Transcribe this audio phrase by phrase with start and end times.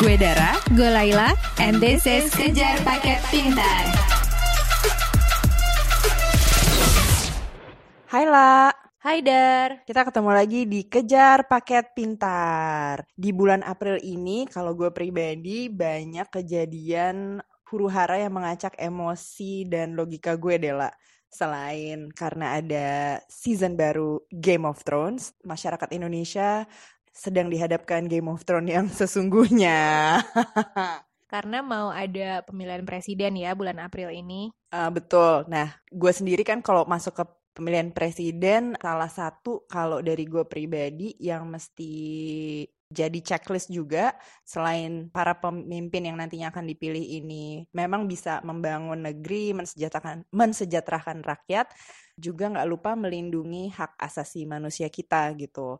[0.00, 3.84] Gue Dara, gue Laila, and this is Kejar Paket Pintar.
[8.08, 8.72] Hai La,
[9.04, 9.84] Hai Dar.
[9.84, 13.04] kita ketemu lagi di Kejar Paket Pintar.
[13.12, 17.36] Di bulan April ini, kalau gue pribadi, banyak kejadian
[17.68, 20.88] huru hara yang mengacak emosi dan logika gue deh La.
[21.28, 22.88] Selain karena ada
[23.28, 26.64] season baru Game of Thrones, masyarakat Indonesia
[27.10, 30.18] sedang dihadapkan Game of Thrones yang sesungguhnya.
[31.30, 34.50] Karena mau ada pemilihan presiden ya bulan April ini.
[34.74, 35.46] Ah, betul.
[35.46, 37.24] Nah, gue sendiri kan kalau masuk ke
[37.54, 41.94] pemilihan presiden, salah satu kalau dari gue pribadi yang mesti
[42.90, 44.10] jadi checklist juga,
[44.42, 51.70] selain para pemimpin yang nantinya akan dipilih ini memang bisa membangun negeri, mensejahterakan, mensejahterakan rakyat,
[52.18, 55.78] juga nggak lupa melindungi hak asasi manusia kita gitu.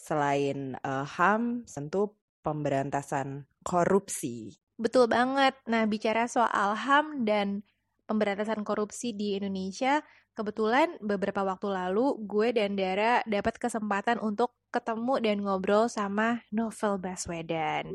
[0.00, 4.56] Selain eh, HAM, tentu pemberantasan korupsi.
[4.80, 5.52] Betul banget.
[5.68, 7.60] Nah, bicara soal HAM dan
[8.08, 10.00] pemberantasan korupsi di Indonesia,
[10.32, 17.02] kebetulan beberapa waktu lalu gue dan Dara dapat kesempatan untuk ketemu dan ngobrol sama Novel
[17.02, 17.92] Baswedan.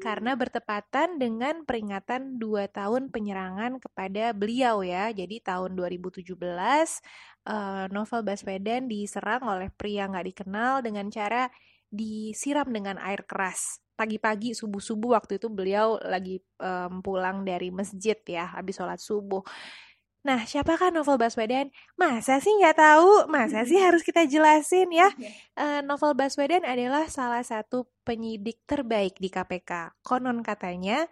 [0.00, 5.12] Karena bertepatan dengan peringatan 2 tahun penyerangan kepada beliau ya.
[5.12, 11.52] Jadi tahun 2017 eh, Novel Baswedan diserang oleh pria nggak dikenal dengan cara
[11.94, 13.78] disiram dengan air keras.
[13.94, 19.46] Pagi-pagi subuh-subuh waktu itu beliau lagi em, pulang dari masjid ya, habis sholat subuh.
[20.24, 21.68] Nah, siapakah Novel Baswedan?
[22.00, 23.28] Masa sih nggak tahu?
[23.28, 25.12] Masa sih harus kita jelasin ya?
[25.52, 29.92] Eh, Novel Baswedan adalah salah satu penyidik terbaik di KPK.
[30.00, 31.04] Konon katanya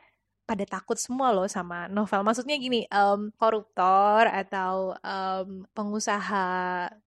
[0.48, 2.24] pada takut semua loh sama Novel.
[2.24, 6.44] Maksudnya gini, em, koruptor atau em, pengusaha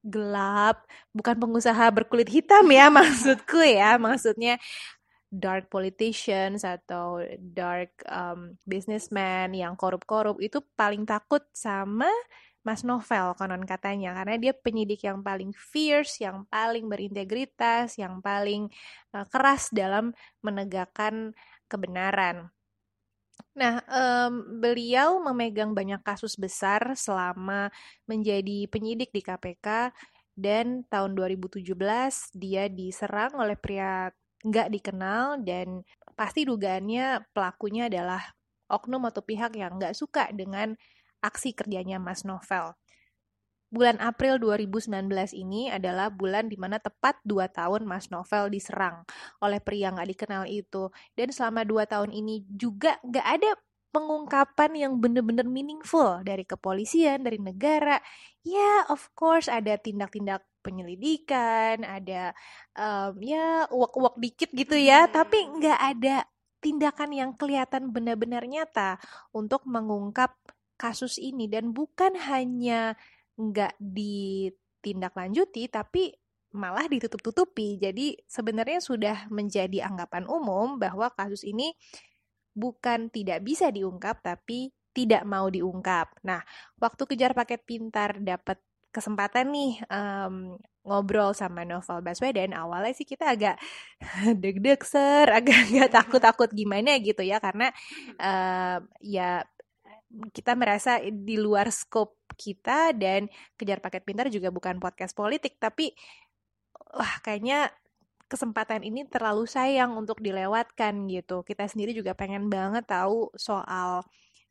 [0.05, 3.97] gelap, bukan pengusaha berkulit hitam ya maksudku ya.
[3.97, 4.61] Maksudnya
[5.35, 12.07] dark politicians atau dark um, businessman yang korup-korup itu paling takut sama
[12.65, 18.71] Mas Novel konon katanya karena dia penyidik yang paling fierce, yang paling berintegritas, yang paling
[19.13, 21.35] uh, keras dalam menegakkan
[21.69, 22.49] kebenaran.
[23.55, 27.71] Nah, em, beliau memegang banyak kasus besar selama
[28.07, 29.91] menjadi penyidik di KPK
[30.35, 31.63] dan tahun 2017
[32.35, 34.11] dia diserang oleh pria
[34.45, 35.81] nggak dikenal dan
[36.13, 38.21] pasti dugaannya pelakunya adalah
[38.69, 40.77] oknum atau pihak yang nggak suka dengan
[41.25, 42.77] aksi kerjanya Mas Novel.
[43.73, 49.03] Bulan April 2019 ini adalah bulan di mana tepat 2 tahun Mas Novel diserang
[49.41, 50.93] oleh pria nggak dikenal itu.
[51.17, 53.51] Dan selama 2 tahun ini juga nggak ada
[53.89, 57.99] pengungkapan yang bener-bener meaningful dari kepolisian, dari negara.
[58.45, 62.33] Ya, of course ada tindak-tindak penyelidikan, ada
[62.73, 66.25] em, ya uak-uak dikit gitu ya, tapi nggak ada
[66.65, 68.97] tindakan yang kelihatan benar-benar nyata
[69.29, 70.33] untuk mengungkap
[70.81, 72.97] kasus ini dan bukan hanya
[73.37, 76.17] nggak ditindaklanjuti, tapi
[76.55, 77.77] malah ditutup-tutupi.
[77.77, 81.75] Jadi sebenarnya sudah menjadi anggapan umum bahwa kasus ini
[82.55, 86.23] bukan tidak bisa diungkap, tapi tidak mau diungkap.
[86.23, 86.39] Nah,
[86.79, 88.63] waktu kejar paket pintar dapat
[88.95, 90.55] kesempatan nih em,
[90.87, 93.59] ngobrol sama Novel Baswedan, awalnya sih kita agak
[94.41, 97.75] deg-deg ser, agak-agak takut-takut gimana gitu ya, karena
[98.15, 99.43] em, ya
[100.31, 103.27] kita merasa di luar scope kita dan
[103.59, 105.91] kejar paket pintar juga bukan podcast politik, tapi
[106.95, 107.67] wah kayaknya
[108.25, 111.45] kesempatan ini terlalu sayang untuk dilewatkan gitu.
[111.45, 114.01] Kita sendiri juga pengen banget tahu soal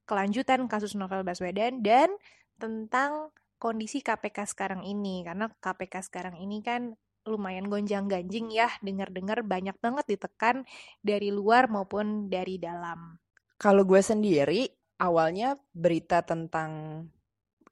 [0.04, 2.12] kelanjutan kasus Novel Baswedan dan
[2.60, 6.92] tentang kondisi KPK sekarang ini karena KPK sekarang ini kan
[7.24, 10.68] lumayan gonjang-ganjing ya dengar-dengar banyak banget ditekan
[11.00, 13.16] dari luar maupun dari dalam.
[13.56, 14.68] Kalau gue sendiri,
[15.00, 17.00] awalnya berita tentang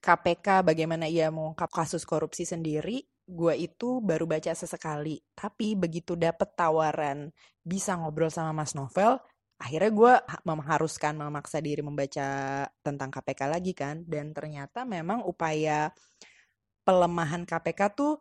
[0.00, 5.20] KPK bagaimana ia mengungkap kasus korupsi sendiri, gue itu baru baca sesekali.
[5.36, 7.28] Tapi begitu dapet tawaran
[7.60, 9.20] bisa ngobrol sama Mas Novel,
[9.62, 12.28] akhirnya gue ha- mengharuskan memaksa diri membaca
[12.82, 14.02] tentang KPK lagi kan.
[14.04, 15.88] Dan ternyata memang upaya
[16.82, 18.18] pelemahan KPK tuh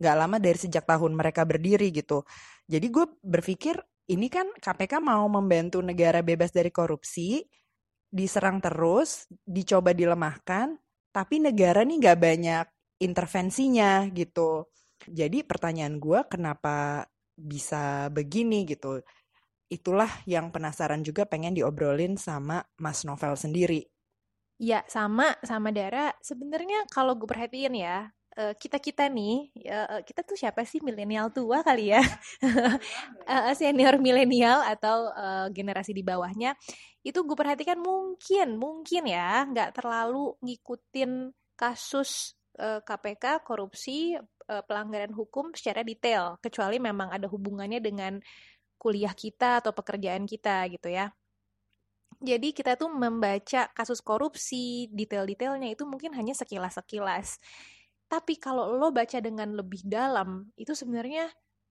[0.00, 2.24] nggak lama dari sejak tahun mereka berdiri gitu.
[2.66, 3.76] Jadi gue berpikir
[4.10, 7.44] ini kan KPK mau membantu negara bebas dari korupsi,
[8.10, 10.74] diserang terus, dicoba dilemahkan,
[11.14, 12.66] tapi negara nih nggak banyak
[13.02, 14.66] intervensinya gitu.
[15.06, 17.06] Jadi pertanyaan gue kenapa
[17.36, 19.00] bisa begini gitu.
[19.70, 23.86] Itulah yang penasaran juga pengen diobrolin sama Mas Novel sendiri.
[24.58, 30.34] Ya sama sama Dara sebenarnya kalau gue perhatiin ya uh, kita-kita nih, uh, kita tuh
[30.34, 32.02] siapa sih milenial tua kali ya?
[32.02, 35.14] uh, senior milenial atau
[35.54, 36.58] generasi di bawahnya
[37.00, 45.80] itu gue perhatikan mungkin mungkin ya nggak terlalu ngikutin kasus KPK korupsi pelanggaran hukum secara
[45.80, 48.20] detail kecuali memang ada hubungannya dengan
[48.80, 51.12] kuliah kita atau pekerjaan kita gitu ya.
[52.20, 57.40] Jadi kita tuh membaca kasus korupsi, detail-detailnya itu mungkin hanya sekilas-sekilas.
[58.08, 61.28] Tapi kalau lo baca dengan lebih dalam, itu sebenarnya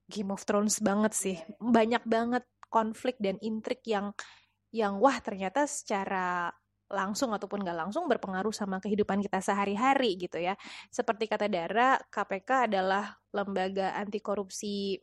[0.10, 1.38] Game of Thrones banget sih.
[1.62, 4.14] Banyak banget konflik dan intrik yang
[4.70, 6.50] yang wah ternyata secara
[6.90, 10.58] langsung ataupun nggak langsung berpengaruh sama kehidupan kita sehari-hari gitu ya.
[10.90, 14.98] Seperti kata Dara, KPK adalah lembaga anti korupsi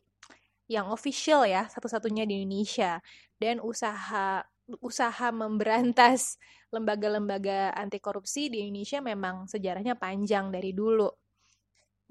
[0.67, 2.99] yang official ya, satu-satunya di Indonesia.
[3.39, 4.43] Dan usaha
[4.83, 6.35] usaha memberantas
[6.75, 11.07] lembaga-lembaga anti korupsi di Indonesia memang sejarahnya panjang dari dulu.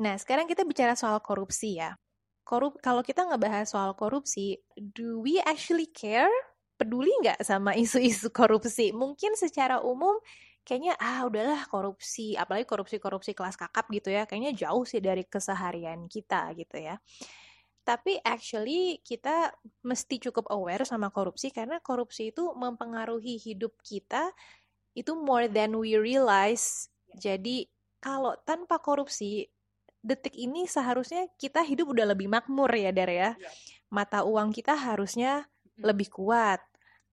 [0.01, 1.97] Nah, sekarang kita bicara soal korupsi ya.
[2.47, 6.31] Korup kalau kita ngebahas soal korupsi, do we actually care?
[6.77, 8.93] Peduli nggak sama isu-isu korupsi?
[8.93, 10.15] Mungkin secara umum
[10.67, 16.07] kayaknya ah udahlah korupsi, apalagi korupsi-korupsi kelas kakap gitu ya, kayaknya jauh sih dari keseharian
[16.11, 17.01] kita gitu ya.
[17.87, 19.55] Tapi actually kita
[19.87, 24.35] mesti cukup aware sama korupsi karena korupsi itu mempengaruhi hidup kita
[24.99, 26.91] itu more than we realize.
[27.15, 27.71] Jadi
[28.03, 29.47] kalau tanpa korupsi
[30.03, 33.31] detik ini seharusnya kita hidup udah lebih makmur ya Dar ya.
[33.39, 33.51] Iya.
[33.95, 35.47] Mata uang kita harusnya
[35.79, 36.59] lebih kuat.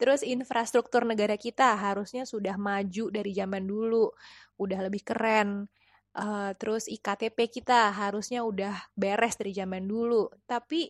[0.01, 4.09] Terus infrastruktur negara kita harusnya sudah maju dari zaman dulu,
[4.57, 5.69] udah lebih keren
[6.17, 10.29] uh, terus IKTP kita harusnya udah beres dari zaman dulu.
[10.45, 10.89] Tapi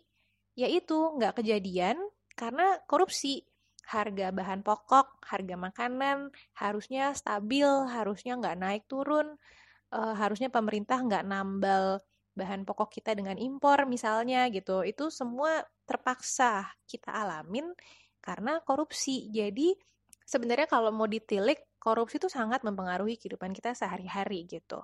[0.54, 1.98] ya itu nggak kejadian
[2.36, 3.44] karena korupsi.
[3.84, 9.36] Harga bahan pokok harga makanan harusnya stabil harusnya nggak naik turun.
[9.92, 12.00] Uh, harusnya pemerintah nggak nambal
[12.34, 14.88] bahan pokok kita dengan impor misalnya gitu.
[14.88, 17.76] Itu semua terpaksa kita alamin
[18.24, 19.28] karena korupsi.
[19.30, 19.76] Jadi
[20.24, 24.84] sebenarnya kalau mau ditilik korupsi itu sangat mempengaruhi kehidupan kita sehari-hari gitu.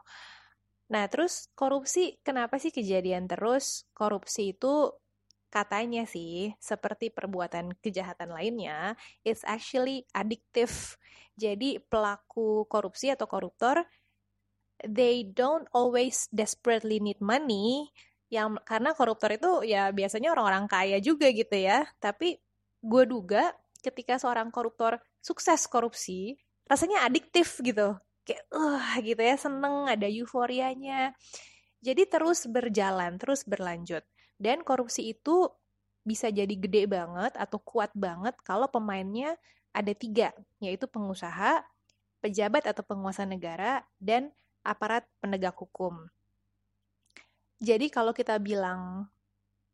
[0.90, 3.86] Nah, terus korupsi kenapa sih kejadian terus?
[3.94, 4.92] Korupsi itu
[5.50, 8.94] katanya sih seperti perbuatan kejahatan lainnya,
[9.26, 10.98] it's actually addictive.
[11.40, 13.86] Jadi pelaku korupsi atau koruptor
[14.86, 17.92] they don't always desperately need money
[18.30, 21.86] yang karena koruptor itu ya biasanya orang-orang kaya juga gitu ya.
[21.98, 22.38] Tapi
[22.80, 23.52] gue duga
[23.82, 27.96] ketika seorang koruptor sukses korupsi, rasanya adiktif gitu.
[28.24, 31.14] Kayak, uh, gitu ya, seneng, ada euforianya.
[31.80, 34.04] Jadi terus berjalan, terus berlanjut.
[34.40, 35.48] Dan korupsi itu
[36.04, 39.36] bisa jadi gede banget atau kuat banget kalau pemainnya
[39.76, 40.34] ada tiga,
[40.64, 41.62] yaitu pengusaha,
[42.20, 44.34] pejabat atau penguasa negara, dan
[44.66, 46.10] aparat penegak hukum.
[47.60, 49.12] Jadi kalau kita bilang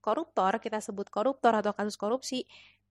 [0.02, 2.46] koruptor, kita sebut koruptor atau kasus korupsi,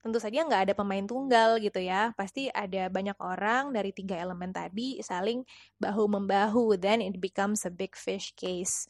[0.04, 2.12] tentu saja nggak ada pemain tunggal gitu ya.
[2.12, 5.40] Pasti ada banyak orang dari tiga elemen tadi saling
[5.80, 8.84] bahu-membahu, then it becomes a big fish case.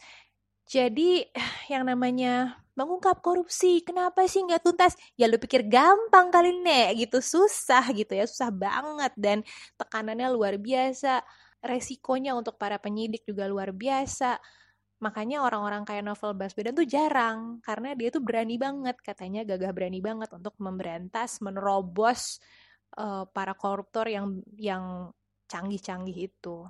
[0.67, 1.23] Jadi
[1.73, 4.99] yang namanya mengungkap korupsi, kenapa sih nggak tuntas?
[5.15, 9.47] Ya lu pikir gampang kali nek, gitu susah gitu ya, susah banget dan
[9.79, 11.23] tekanannya luar biasa,
[11.63, 14.43] resikonya untuk para penyidik juga luar biasa
[15.03, 19.99] Makanya orang-orang kayak novel Baswedan tuh jarang karena dia tuh berani banget katanya gagah berani
[19.99, 22.39] banget untuk memberantas, menerobos
[22.97, 25.11] uh, para koruptor yang yang
[25.51, 26.65] canggih-canggih itu.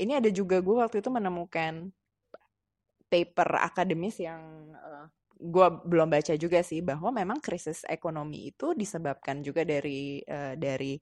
[0.00, 1.92] Ini ada juga gue waktu itu menemukan
[3.10, 4.40] paper akademis yang
[4.72, 5.06] uh, eh,
[5.40, 10.96] gue belum baca juga sih bahwa memang krisis ekonomi itu disebabkan juga dari uh, dari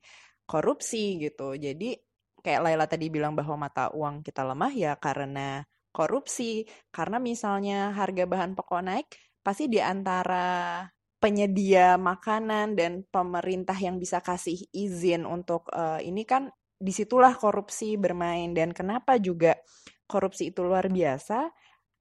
[0.49, 1.55] korupsi gitu.
[1.55, 1.95] Jadi
[2.43, 5.63] kayak Laila tadi bilang bahwa mata uang kita lemah ya karena
[5.99, 6.63] korupsi.
[6.95, 9.09] Karena misalnya harga bahan pokok naik,
[9.43, 10.87] pasti di antara
[11.19, 16.47] penyedia makanan dan pemerintah yang bisa kasih izin untuk uh, ini kan
[16.79, 19.59] di situlah korupsi bermain dan kenapa juga
[20.07, 21.51] korupsi itu luar biasa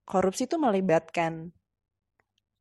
[0.05, 1.49] korupsi itu melibatkan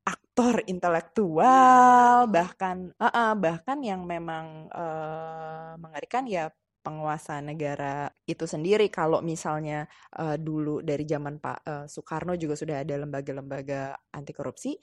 [0.09, 6.49] aktor intelektual bahkan uh, uh, bahkan yang memang uh, mengerikan ya
[6.87, 8.87] penguasa negara itu sendiri.
[8.87, 9.91] Kalau misalnya
[10.23, 14.79] uh, dulu dari zaman Pak uh, Soekarno juga sudah ada lembaga-lembaga anti korupsi,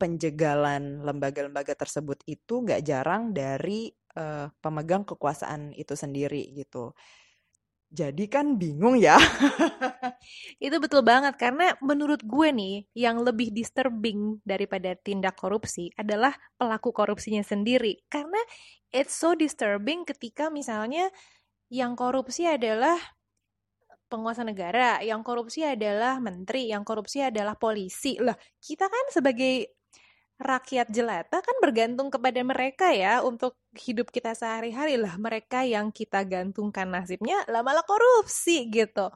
[0.00, 6.96] penjegalan lembaga-lembaga tersebut itu nggak jarang dari uh, pemegang kekuasaan itu sendiri gitu.
[7.88, 9.16] Jadi kan bingung ya.
[10.64, 16.92] itu betul banget karena menurut gue nih yang lebih disturbing daripada tindak korupsi adalah pelaku
[16.92, 18.04] korupsinya sendiri.
[18.12, 18.38] Karena
[18.92, 21.08] it's so disturbing ketika misalnya
[21.72, 22.96] yang korupsi adalah
[24.08, 28.16] penguasa negara, yang korupsi adalah menteri, yang korupsi adalah polisi.
[28.16, 29.77] Lah, kita kan sebagai
[30.38, 34.94] rakyat jelata kan bergantung kepada mereka ya untuk hidup kita sehari-hari.
[34.94, 39.10] Lah mereka yang kita gantungkan nasibnya lah malah korupsi gitu.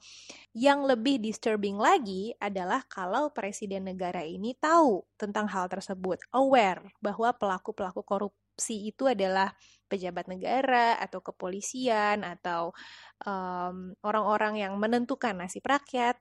[0.52, 7.30] Yang lebih disturbing lagi adalah kalau presiden negara ini tahu tentang hal tersebut, aware bahwa
[7.38, 9.54] pelaku-pelaku korupsi itu adalah
[9.86, 12.74] pejabat negara atau kepolisian atau
[13.22, 16.18] orang orang-orang yang menentukan nasib rakyat,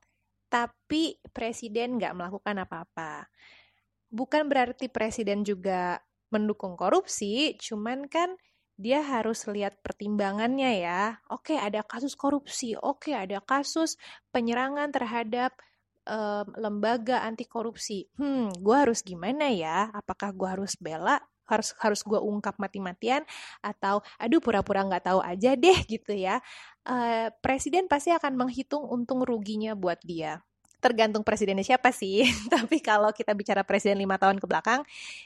[0.52, 3.26] tapi presiden nggak melakukan apa-apa
[4.12, 8.36] bukan berarti presiden juga mendukung korupsi, cuman kan
[8.80, 11.02] dia harus lihat pertimbangannya ya.
[11.32, 12.76] Oke, ada kasus korupsi.
[12.80, 13.96] Oke, ada kasus
[14.36, 15.54] penyerangan terhadap
[16.08, 18.10] um, lembaga anti korupsi.
[18.18, 19.92] Hmm, gue harus gimana ya?
[19.94, 21.20] Apakah gue harus bela?
[21.46, 23.28] Harus harus gue ungkap mati-matian
[23.60, 26.40] atau aduh pura-pura nggak tahu aja deh gitu ya.
[26.88, 30.42] Uh, presiden pasti akan menghitung untung ruginya buat dia
[30.82, 32.26] tergantung presidennya siapa sih.
[32.54, 34.82] Tapi kalau kita bicara presiden lima tahun ke belakang,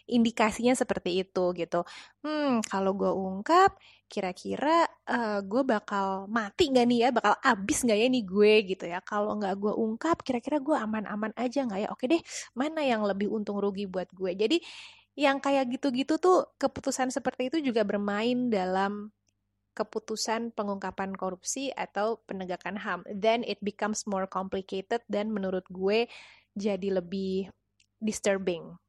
[0.05, 1.87] indikasinya seperti itu gitu.
[2.21, 3.79] Hmm, kalau gue ungkap,
[4.11, 8.85] kira-kira uh, gue bakal mati nggak nih ya, bakal abis nggak ya nih gue gitu
[8.85, 8.99] ya.
[9.01, 11.89] Kalau nggak gue ungkap, kira-kira gue aman-aman aja nggak ya?
[11.95, 12.21] Oke deh,
[12.53, 14.35] mana yang lebih untung rugi buat gue.
[14.35, 14.59] Jadi
[15.15, 19.15] yang kayak gitu-gitu tuh keputusan seperti itu juga bermain dalam
[19.75, 23.03] keputusan pengungkapan korupsi atau penegakan HAM.
[23.11, 26.07] Then it becomes more complicated dan menurut gue
[26.55, 27.51] jadi lebih
[27.99, 28.79] disturbing.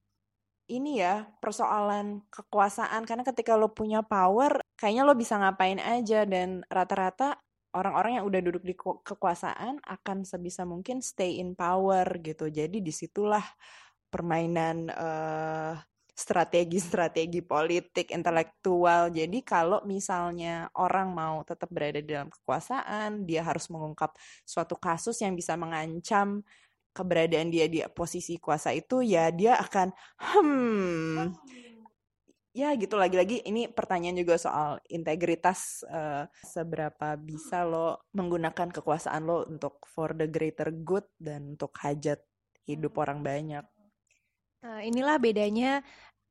[0.66, 6.66] Ini ya persoalan kekuasaan karena ketika lo punya power kayaknya lo bisa ngapain aja dan
[6.66, 7.38] rata-rata
[7.76, 12.50] orang-orang yang udah duduk di kekuasaan akan sebisa mungkin stay in power gitu.
[12.50, 13.44] Jadi di situlah
[14.10, 15.74] permainan uh,
[16.16, 19.12] strategi-strategi politik intelektual.
[19.12, 24.16] Jadi kalau misalnya orang mau tetap berada di dalam kekuasaan, dia harus mengungkap
[24.48, 26.40] suatu kasus yang bisa mengancam
[26.96, 31.36] keberadaan dia di posisi kuasa itu, ya dia akan hmm
[32.56, 39.44] ya gitu lagi-lagi ini pertanyaan juga soal integritas uh, seberapa bisa lo menggunakan kekuasaan lo
[39.44, 42.24] untuk for the greater good dan untuk hajat
[42.64, 43.60] hidup orang banyak.
[44.66, 45.78] Nah, inilah bedanya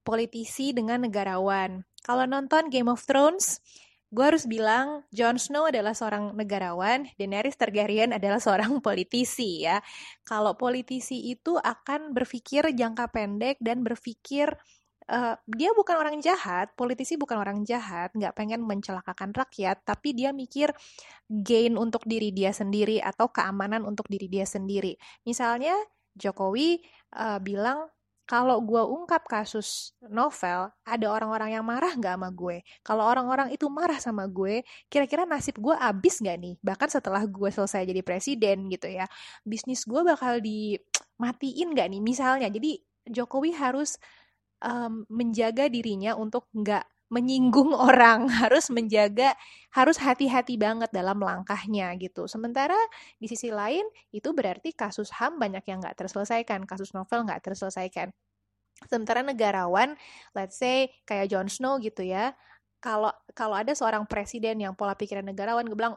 [0.04, 1.88] politisi dengan negarawan.
[2.04, 3.64] Kalau nonton Game of Thrones,
[4.12, 9.80] gue harus bilang Jon Snow adalah seorang negarawan, Daenerys Targaryen adalah seorang politisi ya.
[10.28, 14.52] Kalau politisi itu akan berpikir jangka pendek dan berpikir
[15.08, 20.36] uh, dia bukan orang jahat, politisi bukan orang jahat, nggak pengen mencelakakan rakyat, tapi dia
[20.36, 20.76] mikir
[21.32, 25.00] gain untuk diri dia sendiri atau keamanan untuk diri dia sendiri.
[25.24, 25.72] Misalnya
[26.20, 26.84] Jokowi
[27.16, 32.58] uh, bilang kalau gue ungkap kasus novel, ada orang-orang yang marah nggak sama gue?
[32.82, 36.56] Kalau orang-orang itu marah sama gue, kira-kira nasib gue abis nggak nih?
[36.66, 39.06] Bahkan setelah gue selesai jadi presiden gitu ya,
[39.46, 42.02] bisnis gue bakal dimatiin nggak nih?
[42.02, 44.02] Misalnya, jadi Jokowi harus
[44.66, 49.34] um, menjaga dirinya untuk nggak menyinggung orang, harus menjaga,
[49.74, 52.26] harus hati-hati banget dalam langkahnya gitu.
[52.26, 52.78] Sementara
[53.22, 58.10] di sisi lain itu berarti kasus HAM banyak yang nggak terselesaikan, kasus novel nggak terselesaikan.
[58.92, 59.96] Sementara negarawan,
[60.36, 62.36] let's say kayak Jon Snow gitu ya,
[62.84, 65.96] kalau kalau ada seorang presiden yang pola pikiran negarawan, gue bilang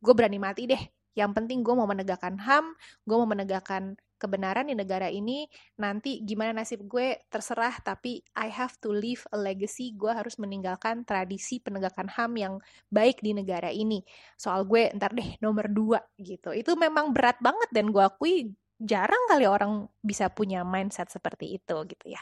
[0.00, 0.80] gue berani mati deh.
[1.16, 2.76] Yang penting gue mau menegakkan HAM,
[3.08, 5.44] gue mau menegakkan kebenaran di negara ini
[5.80, 9.92] nanti gimana nasib gue terserah tapi I have to leave a legacy.
[9.92, 12.54] Gue harus meninggalkan tradisi penegakan HAM yang
[12.88, 14.00] baik di negara ini.
[14.36, 16.52] Soal gue ntar deh nomor dua gitu.
[16.56, 21.76] Itu memang berat banget dan gue akui jarang kali orang bisa punya mindset seperti itu
[21.88, 22.20] gitu ya.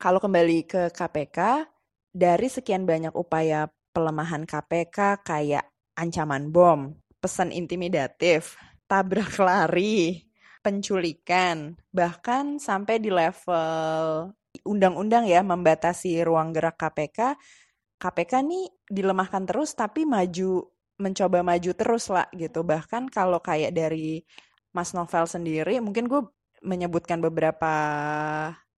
[0.00, 1.68] Kalau kembali ke KPK
[2.10, 5.66] dari sekian banyak upaya pelemahan KPK kayak
[5.98, 8.56] ancaman bom pesan intimidatif
[8.88, 10.29] tabrak lari
[10.60, 14.30] penculikan, bahkan sampai di level
[14.66, 17.36] undang-undang ya membatasi ruang gerak KPK.
[18.00, 20.64] KPK nih dilemahkan terus tapi maju
[21.00, 22.64] mencoba maju terus lah gitu.
[22.64, 24.24] Bahkan kalau kayak dari
[24.76, 26.22] Mas Novel sendiri, mungkin gue
[26.60, 27.72] menyebutkan beberapa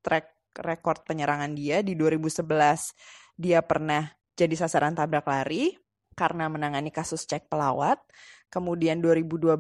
[0.07, 2.47] track record penyerangan dia di 2011
[3.41, 5.75] dia pernah jadi sasaran tabrak lari
[6.15, 7.99] karena menangani kasus cek pelawat.
[8.53, 9.57] Kemudian 2012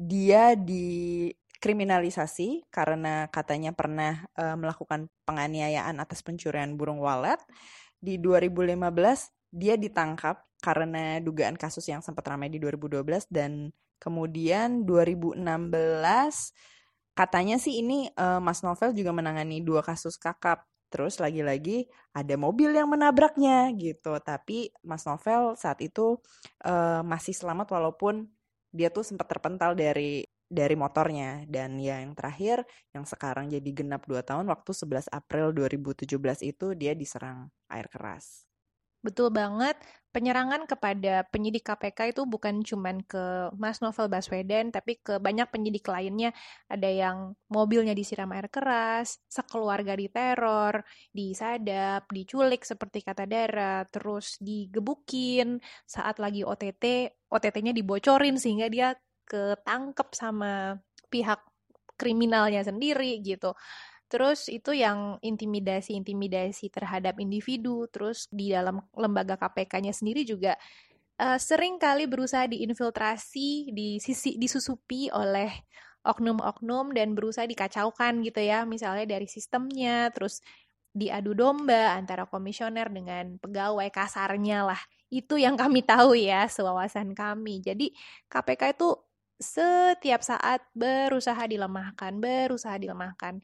[0.00, 1.28] dia di
[1.62, 7.38] kriminalisasi karena katanya pernah uh, melakukan penganiayaan atas pencurian burung walet.
[8.02, 8.82] Di 2015
[9.54, 13.70] dia ditangkap karena dugaan kasus yang sempat ramai di 2012 dan
[14.02, 15.38] kemudian 2016
[17.14, 20.66] katanya sih ini uh, Mas Novel juga menangani dua kasus kakap.
[20.90, 24.18] Terus lagi-lagi ada mobil yang menabraknya gitu.
[24.18, 26.18] Tapi Mas Novel saat itu
[26.66, 28.26] uh, masih selamat walaupun
[28.74, 34.04] dia tuh sempat terpental dari dari motornya dan ya yang terakhir yang sekarang jadi genap
[34.04, 36.12] 2 tahun waktu 11 April 2017
[36.44, 38.44] itu dia diserang air keras.
[39.02, 39.74] Betul banget.
[40.14, 45.88] Penyerangan kepada penyidik KPK itu bukan cuman ke Mas Novel Baswedan, tapi ke banyak penyidik
[45.90, 46.30] lainnya.
[46.70, 47.16] Ada yang
[47.50, 56.46] mobilnya disiram air keras, sekeluarga diteror, disadap, diculik seperti kata Dara, terus digebukin saat lagi
[56.46, 58.94] OTT, OTT-nya dibocorin sehingga dia
[59.32, 60.76] ketangkep sama
[61.08, 61.40] pihak
[61.96, 63.56] kriminalnya sendiri gitu.
[64.12, 67.88] Terus itu yang intimidasi-intimidasi terhadap individu.
[67.88, 70.52] Terus di dalam lembaga KPK-nya sendiri juga
[71.16, 75.48] uh, sering kali berusaha diinfiltrasi, di sisi disusupi oleh
[76.04, 78.68] oknum-oknum dan berusaha dikacaukan gitu ya.
[78.68, 80.44] Misalnya dari sistemnya, terus
[80.92, 84.80] diadu domba antara komisioner dengan pegawai kasarnya lah.
[85.08, 87.64] Itu yang kami tahu ya, sewawasan kami.
[87.64, 87.96] Jadi
[88.28, 88.92] KPK itu
[89.42, 93.42] setiap saat berusaha dilemahkan, berusaha dilemahkan.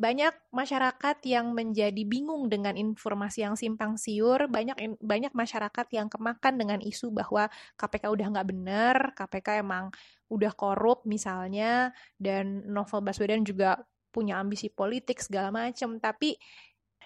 [0.00, 6.56] Banyak masyarakat yang menjadi bingung dengan informasi yang simpang siur, banyak banyak masyarakat yang kemakan
[6.56, 9.92] dengan isu bahwa KPK udah nggak bener, KPK emang
[10.32, 13.76] udah korup misalnya, dan Novel Baswedan juga
[14.08, 16.34] punya ambisi politik segala macam, tapi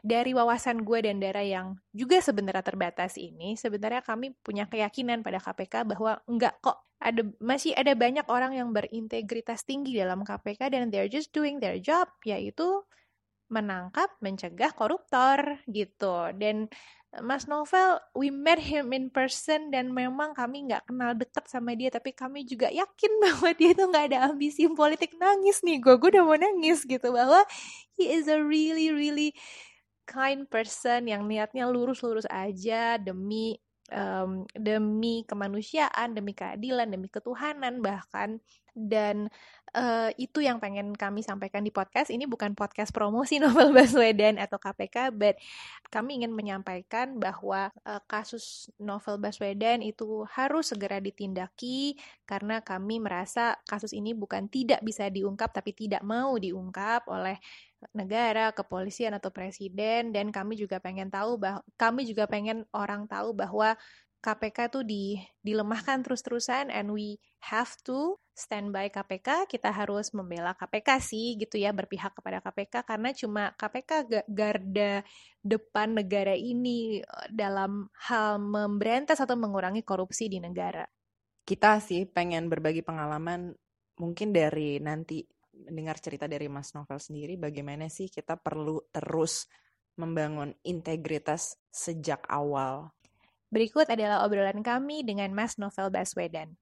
[0.05, 5.41] dari wawasan gue dan Dara yang juga sebenarnya terbatas ini, sebenarnya kami punya keyakinan pada
[5.41, 10.93] KPK bahwa enggak kok ada masih ada banyak orang yang berintegritas tinggi dalam KPK dan
[10.93, 12.85] they're just doing their job yaitu
[13.49, 16.33] menangkap, mencegah koruptor gitu.
[16.37, 16.69] Dan
[17.25, 21.89] Mas Novel, we met him in person dan memang kami nggak kenal deket sama dia,
[21.89, 25.81] tapi kami juga yakin bahwa dia tuh nggak ada ambisi politik nangis nih.
[25.81, 27.41] Gue gue udah mau nangis gitu bahwa
[27.97, 29.33] he is a really really
[30.05, 33.57] kind person yang niatnya lurus-lurus aja demi
[33.93, 38.41] um, demi kemanusiaan, demi keadilan, demi ketuhanan bahkan
[38.75, 39.31] dan
[39.75, 42.11] uh, itu yang pengen kami sampaikan di podcast.
[42.11, 45.39] Ini bukan podcast promosi novel Baswedan atau KPK, but
[45.91, 53.59] kami ingin menyampaikan bahwa uh, kasus novel Baswedan itu harus segera ditindaki karena kami merasa
[53.67, 57.39] kasus ini bukan tidak bisa diungkap tapi tidak mau diungkap oleh
[57.93, 63.37] negara, kepolisian atau presiden dan kami juga pengen tahu bahwa kami juga pengen orang tahu
[63.37, 63.77] bahwa
[64.25, 70.59] KPK tuh di dilemahkan terus-terusan and we have to stand by KPK, kita harus membela
[70.59, 73.91] KPK sih gitu ya, berpihak kepada KPK karena cuma KPK
[74.27, 75.07] garda
[75.41, 80.83] depan negara ini eh, dalam hal memberantas atau mengurangi korupsi di negara.
[81.47, 83.55] Kita sih pengen berbagi pengalaman
[84.03, 85.23] mungkin dari nanti
[85.55, 89.47] mendengar cerita dari Mas Novel sendiri bagaimana sih kita perlu terus
[89.95, 92.91] membangun integritas sejak awal.
[93.55, 96.59] Berikut adalah obrolan kami dengan Mas Novel Baswedan.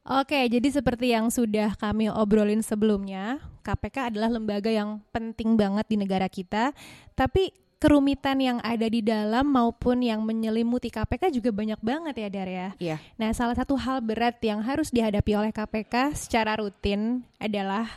[0.00, 5.96] Oke, jadi seperti yang sudah kami obrolin sebelumnya, KPK adalah lembaga yang penting banget di
[6.00, 6.72] negara kita,
[7.12, 12.48] tapi kerumitan yang ada di dalam maupun yang menyelimuti KPK juga banyak banget ya Dar
[12.48, 12.68] ya.
[12.76, 12.96] Iya.
[13.16, 17.88] Nah, salah satu hal berat yang harus dihadapi oleh KPK secara rutin adalah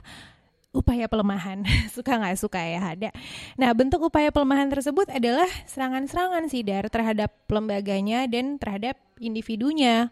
[0.71, 1.67] upaya pelemahan.
[1.95, 3.09] suka nggak suka ya ada.
[3.59, 10.11] Nah, bentuk upaya pelemahan tersebut adalah serangan-serangan sih Dar terhadap lembaganya dan terhadap individunya.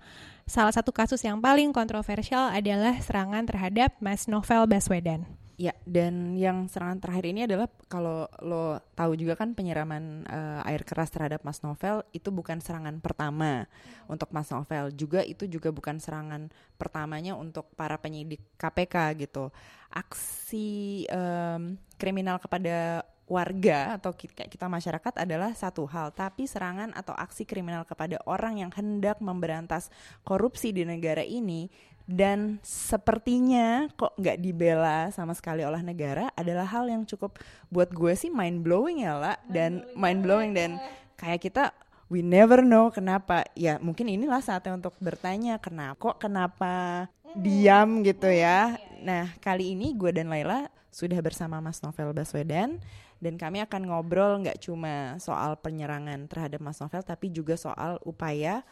[0.50, 5.42] Salah satu kasus yang paling kontroversial adalah serangan terhadap Mas Novel Baswedan.
[5.62, 10.82] Ya, dan yang serangan terakhir ini adalah kalau lo tahu juga kan penyiraman uh, air
[10.82, 13.70] keras terhadap Mas Novel itu bukan serangan pertama
[14.10, 16.50] untuk Mas Novel, juga itu juga bukan serangan
[16.82, 19.54] pertamanya untuk para penyidik KPK gitu.
[19.94, 27.16] Aksi um, kriminal kepada warga atau kita, kita masyarakat adalah satu hal, tapi serangan atau
[27.16, 29.88] aksi kriminal kepada orang yang hendak memberantas
[30.28, 31.72] korupsi di negara ini
[32.04, 37.40] dan sepertinya kok nggak dibela sama sekali oleh negara adalah hal yang cukup
[37.72, 40.76] buat gue sih mind blowing ya lah dan mind blowing dan
[41.16, 41.72] kayak kita
[42.12, 43.48] we never know kenapa.
[43.56, 47.08] Ya mungkin inilah saatnya untuk bertanya kenapa kok kenapa
[47.40, 48.76] diam gitu ya?
[49.02, 52.78] nah kali ini gue dan Laila sudah bersama Mas Novel Baswedan
[53.22, 58.66] dan kami akan ngobrol nggak cuma soal penyerangan terhadap Mas Novel tapi juga soal upaya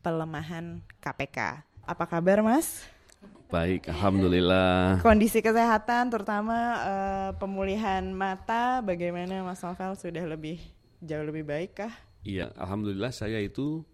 [0.00, 2.86] pelemahan KPK apa kabar Mas?
[3.46, 4.98] Baik, alhamdulillah.
[5.06, 10.58] Kondisi kesehatan terutama uh, pemulihan mata bagaimana Mas Novel sudah lebih
[10.98, 11.94] jauh lebih baik kah?
[12.26, 13.86] Iya, alhamdulillah saya itu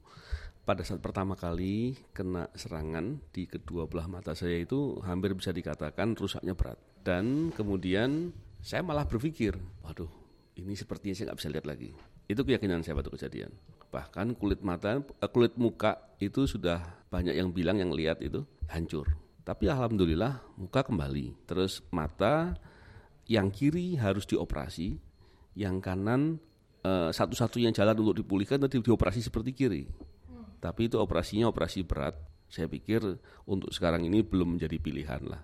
[0.64, 6.16] pada saat pertama kali kena serangan di kedua belah mata saya itu hampir bisa dikatakan
[6.16, 6.80] rusaknya berat.
[7.04, 10.06] Dan kemudian saya malah berpikir, waduh,
[10.54, 11.90] ini sepertinya saya nggak bisa lihat lagi.
[12.30, 13.50] Itu keyakinan saya waktu kejadian.
[13.90, 16.78] Bahkan kulit mata, eh, kulit muka itu sudah
[17.10, 19.10] banyak yang bilang yang lihat itu hancur.
[19.42, 21.34] Tapi alhamdulillah muka kembali.
[21.44, 22.54] Terus mata
[23.26, 24.94] yang kiri harus dioperasi,
[25.58, 26.38] yang kanan
[26.86, 29.84] eh, satu-satunya jalan untuk dipulihkan tadi dioperasi seperti kiri.
[30.62, 32.14] Tapi itu operasinya operasi berat.
[32.46, 33.02] Saya pikir
[33.42, 35.42] untuk sekarang ini belum menjadi pilihan lah.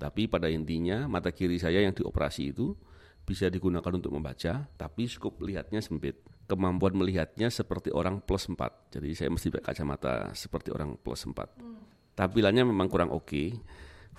[0.00, 2.72] Tapi pada intinya mata kiri saya yang dioperasi itu
[3.20, 8.96] bisa digunakan untuk membaca, tapi skop lihatnya sempit kemampuan melihatnya seperti orang plus 4.
[8.98, 11.36] Jadi saya mesti pakai kacamata seperti orang plus 4.
[11.36, 11.78] Hmm.
[12.18, 13.28] Tampilannya memang kurang oke.
[13.28, 13.48] Okay.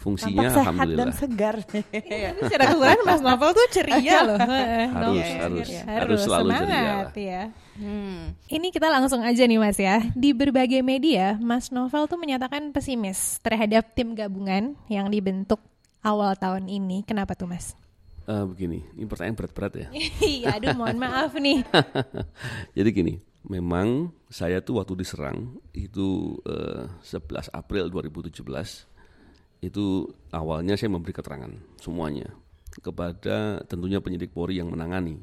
[0.01, 1.05] Fungsinya Tampak sehat alhamdulillah.
[1.05, 1.55] dan segar.
[1.61, 4.39] Tapi secara keseluruhan Mas Novel tuh ceria loh.
[4.97, 5.83] harus, Iya, harus, iya.
[5.85, 6.65] harus selalu ceria lah.
[6.65, 7.43] semangat ya.
[7.77, 8.21] Hmm.
[8.49, 10.01] Ini kita langsung aja nih Mas ya.
[10.17, 15.61] Di berbagai media, Mas Novel tuh menyatakan pesimis terhadap tim gabungan yang dibentuk
[16.01, 17.05] awal tahun ini.
[17.05, 17.73] Kenapa tuh Mas?
[18.29, 19.87] Eh, begini, ini pertanyaan berat-berat ya.
[20.21, 21.65] Iya, aduh mohon maaf nih.
[22.77, 23.13] Jadi gini,
[23.49, 28.45] memang saya tuh waktu diserang itu eh, 11 April 2017
[29.61, 32.33] itu awalnya saya memberi keterangan semuanya
[32.81, 35.21] kepada tentunya penyidik Polri yang menangani.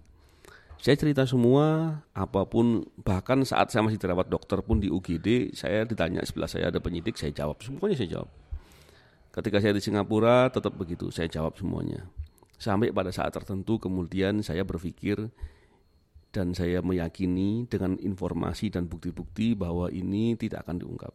[0.79, 5.83] Saya cerita semua, apa pun bahkan saat saya masih dirawat dokter pun di UGD, saya
[5.83, 8.31] ditanya sebelah saya ada penyidik, saya jawab semuanya saya jawab.
[9.39, 12.11] Ketika saya di Singapura tetap begitu, saya jawab semuanya.
[12.59, 15.31] Sampai pada saat tertentu kemudian saya berpikir
[16.35, 21.15] dan saya meyakini dengan informasi dan bukti-bukti bahwa ini tidak akan diungkap.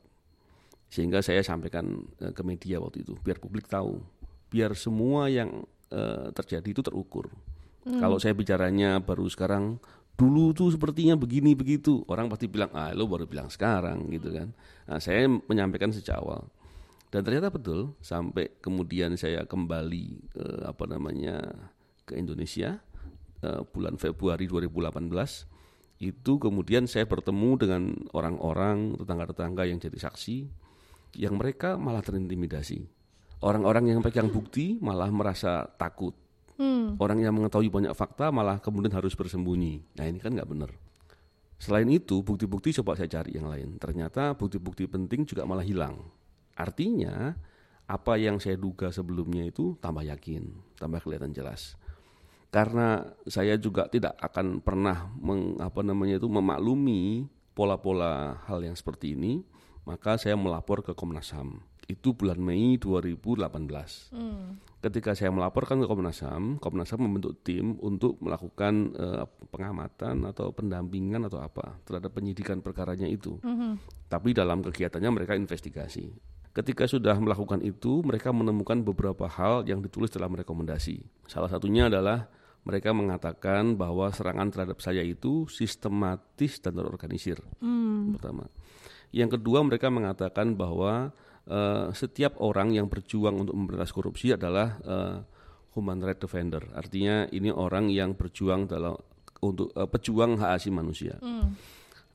[0.88, 4.00] Sehingga saya sampaikan eh, ke media waktu itu, biar publik tahu,
[4.48, 7.28] biar semua yang eh, terjadi itu terukur.
[7.84, 9.84] Kalau saya bicaranya baru sekarang,
[10.16, 14.56] dulu tuh sepertinya begini begitu, orang pasti bilang, ah lo baru bilang sekarang gitu kan.
[14.88, 16.48] Nah, saya menyampaikan sejak awal.
[17.14, 21.38] Dan ternyata betul sampai kemudian saya kembali eh, apa namanya
[22.10, 22.82] ke Indonesia
[23.46, 25.14] eh, bulan Februari 2018
[26.02, 27.82] itu kemudian saya bertemu dengan
[28.18, 30.50] orang-orang tetangga-tetangga yang jadi saksi
[31.22, 32.90] yang mereka malah terintimidasi.
[33.46, 36.18] Orang-orang yang pegang bukti malah merasa takut.
[36.58, 36.98] Hmm.
[36.98, 39.86] Orang yang mengetahui banyak fakta malah kemudian harus bersembunyi.
[40.02, 40.74] Nah ini kan nggak benar.
[41.62, 43.78] Selain itu bukti-bukti coba saya cari yang lain.
[43.78, 46.02] Ternyata bukti-bukti penting juga malah hilang.
[46.54, 47.34] Artinya
[47.90, 51.76] apa yang saya duga sebelumnya itu tambah yakin, tambah kelihatan jelas.
[52.54, 57.26] Karena saya juga tidak akan pernah meng, apa namanya itu memaklumi
[57.58, 59.42] pola-pola hal yang seperti ini,
[59.90, 61.73] maka saya melapor ke Komnas HAM.
[61.88, 64.16] Itu bulan Mei 2018.
[64.16, 64.58] Hmm.
[64.84, 70.52] Ketika saya melaporkan ke Komnas HAM, Komnas HAM membentuk tim untuk melakukan eh, pengamatan atau
[70.52, 73.40] pendampingan atau apa terhadap penyidikan perkaranya itu.
[73.40, 73.80] Mhm.
[74.12, 76.12] Tapi dalam kegiatannya mereka investigasi.
[76.54, 81.02] Ketika sudah melakukan itu, mereka menemukan beberapa hal yang ditulis dalam rekomendasi.
[81.26, 82.30] Salah satunya adalah
[82.62, 87.40] mereka mengatakan bahwa serangan terhadap saya itu sistematis dan terorganisir.
[87.58, 88.16] Hmm.
[88.16, 88.48] Pertama.
[89.10, 91.14] Yang kedua, mereka mengatakan bahwa
[91.48, 95.18] eh, setiap orang yang berjuang untuk memberantas korupsi adalah eh,
[95.74, 96.62] human right defender.
[96.78, 98.96] Artinya ini orang yang berjuang dalam
[99.44, 101.56] untuk eh, pejuang hak asasi manusia Hmm.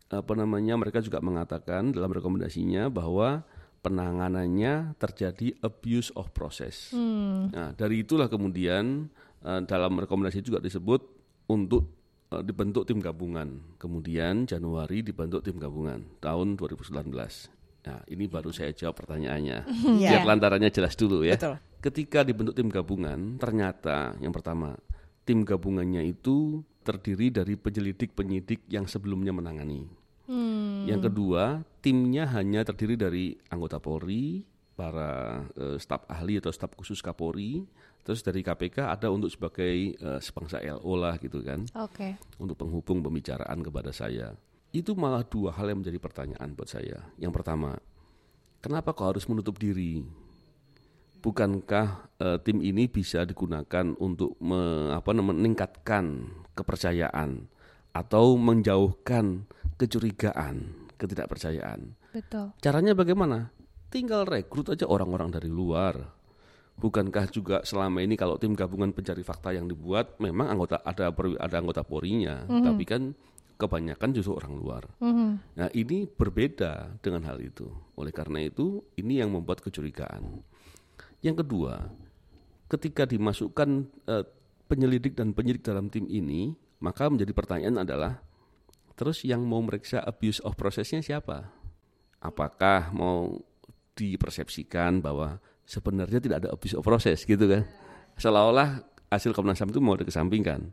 [0.08, 3.44] apa namanya mereka juga mengatakan dalam rekomendasinya bahwa
[3.84, 6.96] penanganannya terjadi abuse of process.
[6.96, 7.52] Hmm.
[7.52, 9.12] Nah, dari itulah kemudian
[9.44, 11.04] eh, dalam rekomendasi juga disebut
[11.52, 11.96] untuk
[12.28, 13.56] dibentuk tim gabungan.
[13.80, 17.08] Kemudian Januari dibentuk tim gabungan tahun 2019.
[17.86, 19.64] Nah, ini baru saya jawab pertanyaannya.
[19.98, 20.20] Iya.
[20.20, 21.38] Biar lantarannya jelas dulu ya.
[21.38, 21.56] Betul.
[21.78, 24.74] Ketika dibentuk tim gabungan, ternyata yang pertama,
[25.22, 29.86] tim gabungannya itu terdiri dari penyelidik-penyidik yang sebelumnya menangani.
[30.28, 30.84] Hmm.
[30.84, 34.44] Yang kedua, timnya hanya terdiri dari anggota Polri,
[34.78, 37.66] para eh, staf ahli atau staf khusus Kapolri,
[38.06, 42.14] terus dari KPK ada untuk sebagai eh, sebangsa LO lah gitu kan, Oke.
[42.38, 44.38] untuk penghubung pembicaraan kepada saya.
[44.68, 47.08] Itu malah dua hal yang menjadi pertanyaan buat saya.
[47.16, 47.80] Yang pertama,
[48.60, 50.04] kenapa kau harus menutup diri?
[51.18, 57.48] Bukankah eh, tim ini bisa digunakan untuk me- apa meningkatkan kepercayaan
[57.90, 59.48] atau menjauhkan
[59.80, 61.98] kecurigaan, ketidakpercayaan?
[62.14, 62.54] Betul.
[62.62, 63.50] Caranya bagaimana?
[63.88, 65.96] Tinggal rekrut aja orang-orang dari luar.
[66.78, 71.56] Bukankah juga selama ini kalau tim gabungan pencari fakta yang dibuat memang anggota ada ada
[71.58, 73.18] anggota Polri-nya, tapi kan
[73.58, 74.82] kebanyakan justru orang luar.
[75.02, 75.28] Mhm.
[75.58, 77.66] Nah, ini berbeda dengan hal itu.
[77.98, 80.46] Oleh karena itu, ini yang membuat kecurigaan.
[81.20, 81.90] Yang kedua,
[82.70, 83.68] ketika dimasukkan
[84.06, 84.24] eh,
[84.70, 88.22] penyelidik dan penyidik dalam tim ini, maka menjadi pertanyaan adalah
[88.94, 91.50] terus yang mau meriksa abuse of processnya siapa?
[92.22, 93.42] Apakah mau
[93.98, 97.66] dipersepsikan bahwa sebenarnya tidak ada abuse of process gitu kan?
[98.18, 100.70] Seolah-olah hasil Komnas HAM itu mau dikesampingkan.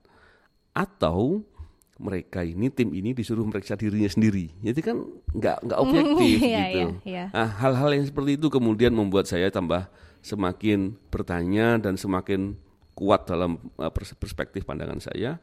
[0.76, 1.48] Atau
[1.96, 4.52] mereka ini tim ini disuruh meriksa dirinya sendiri.
[4.60, 5.00] Jadi kan
[5.32, 6.80] nggak nggak objektif Iya, gitu.
[6.80, 7.26] iya, iya.
[7.32, 9.88] Nah, hal-hal yang seperti itu kemudian membuat saya tambah
[10.20, 12.60] semakin bertanya dan semakin
[12.92, 13.60] kuat dalam
[13.92, 15.40] pers- perspektif pandangan saya.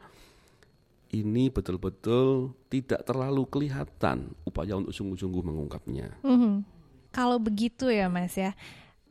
[1.09, 6.17] Ini betul-betul tidak terlalu kelihatan upaya untuk sungguh-sungguh mengungkapnya.
[6.25, 6.65] Mhm.
[7.13, 8.57] Kalau begitu ya Mas ya,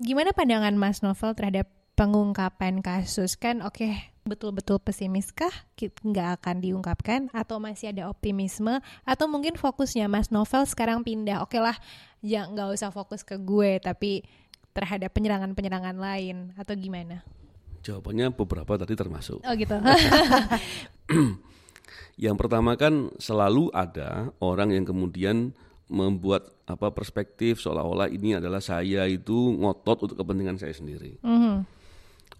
[0.01, 3.37] gimana pandangan Mas Novel terhadap pengungkapan kasus?
[3.37, 10.05] Kan oke, betul-betul pesimiskah Ki- nggak akan diungkapkan atau masih ada optimisme atau mungkin fokusnya
[10.05, 11.75] Mas Novel sekarang pindah, oke lah,
[12.21, 14.21] ya nggak usah fokus ke gue tapi
[14.71, 17.25] terhadap penyerangan-penyerangan lain atau gimana?
[17.81, 19.41] Jawabannya beberapa tadi termasuk.
[19.41, 19.73] Oh gitu.
[22.21, 25.57] Yang pertama kan selalu ada orang yang kemudian
[25.91, 31.19] membuat apa perspektif seolah-olah ini adalah saya itu ngotot untuk kepentingan saya sendiri.
[31.19, 31.67] Mhm.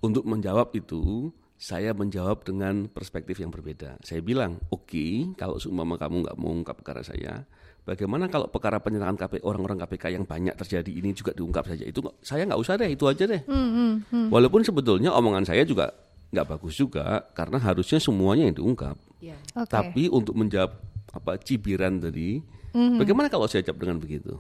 [0.02, 1.30] Untuk menjawab itu,
[1.62, 4.02] saya menjawab dengan perspektif yang berbeda.
[4.02, 7.45] Saya bilang, oke, kalau seumpama kamu nggak mau ungkap perkara saya,
[7.86, 11.86] bagaimana kalau perkara penyerangan KP, orang-orang KPK yang banyak terjadi ini juga diungkap saja?
[11.86, 13.45] Itu saya nggak usah deh, itu aja deh.
[13.45, 14.34] Mhm.
[14.34, 15.93] Walaupun sebetulnya omongan saya juga
[16.34, 18.97] nggak bagus juga, karena harusnya semuanya yang diungkap.
[19.21, 19.38] Iya.
[19.54, 19.69] Oke.
[19.69, 20.82] Tapi untuk menjawab
[21.13, 22.41] apa cibiran tadi,
[22.74, 24.34] bagaimana kalau saya jawab dengan begitu?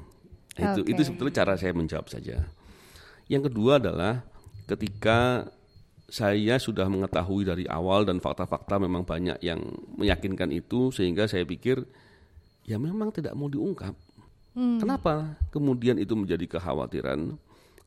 [0.57, 0.89] Itu Oke.
[0.89, 2.49] itu sebetulnya cara saya menjawab saja.
[3.29, 4.25] Yang kedua adalah
[4.65, 5.45] ketika
[6.11, 9.63] saya sudah mengetahui dari awal dan fakta-fakta memang banyak yang
[9.95, 11.87] meyakinkan itu sehingga saya pikir
[12.67, 13.95] ya memang tidak mau diungkap.
[14.51, 15.39] Kenapa?
[15.55, 17.39] Kemudian itu menjadi kekhawatiran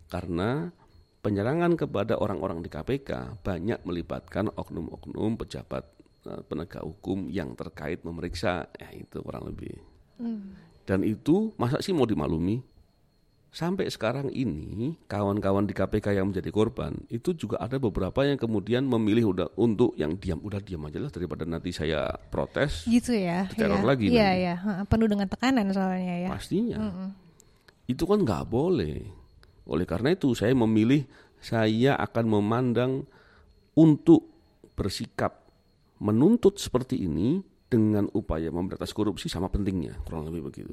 [0.09, 0.73] karena
[1.21, 5.85] penyerangan kepada orang-orang di KPK banyak melibatkan oknum-oknum pejabat
[6.25, 9.77] eh, penegak hukum yang terkait memeriksa, ya itu kurang lebih.
[10.89, 12.65] Dan itu masa sih mau dimaklumi?
[13.55, 18.83] Sampai sekarang ini kawan-kawan di KPK yang menjadi korban itu juga ada beberapa yang kemudian
[18.83, 23.47] memilih udah untuk yang diam udah diam aja lah daripada nanti saya protes Gitu ya.
[23.47, 23.87] Diteror ya.
[23.87, 24.55] lagi Iya, nanti.
[24.59, 26.29] Ha, Penuh dengan tekanan soalnya ya.
[26.35, 26.79] pastinya
[27.85, 29.05] itu kan nggak boleh
[29.65, 31.05] oleh karena itu saya memilih
[31.41, 32.93] saya akan memandang
[33.77, 34.25] untuk
[34.73, 35.45] bersikap
[36.01, 40.71] menuntut seperti ini dengan upaya memberantas korupsi sama pentingnya kurang lebih begitu.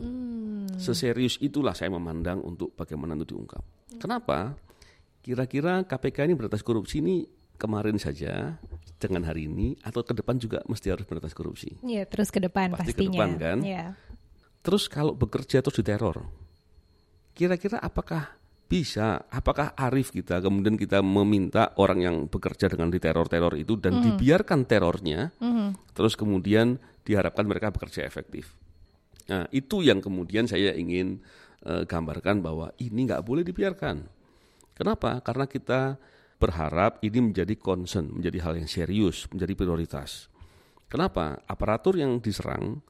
[0.78, 3.66] Seserius itulah saya memandang untuk bagaimana itu diungkap.
[3.98, 4.54] Kenapa?
[5.26, 7.26] Kira-kira KPK ini berantas korupsi ini
[7.58, 8.62] kemarin saja
[9.02, 11.82] dengan hari ini atau ke depan juga mesti harus berantas korupsi?
[11.82, 13.18] Iya, terus ke depan Pasti ke pastinya.
[13.18, 13.58] depan, kan?
[13.66, 13.86] Iya.
[14.62, 16.22] Terus kalau bekerja terus diteror,
[17.34, 18.38] kira-kira apakah
[18.72, 24.64] bisa, apakah arif kita kemudian kita meminta orang yang bekerja dengan diteror-teror itu dan dibiarkan
[24.64, 25.36] terornya,
[25.92, 28.54] terus kemudian diharapkan mereka bekerja efektif.
[29.30, 31.22] Nah itu yang kemudian saya ingin
[31.66, 34.06] eh, gambarkan bahwa ini nggak boleh dibiarkan.
[34.74, 35.22] Kenapa?
[35.22, 36.02] Karena kita
[36.42, 40.26] berharap ini menjadi concern, menjadi hal yang serius, menjadi prioritas.
[40.90, 41.38] Kenapa?
[41.46, 42.82] Aparatur yang diserang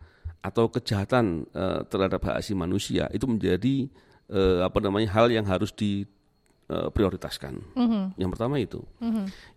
[0.41, 3.91] atau kejahatan eh, terhadap hak asasi manusia itu menjadi
[4.31, 7.59] eh, apa namanya hal yang harus diprioritaskan.
[8.15, 8.81] Yang pertama itu.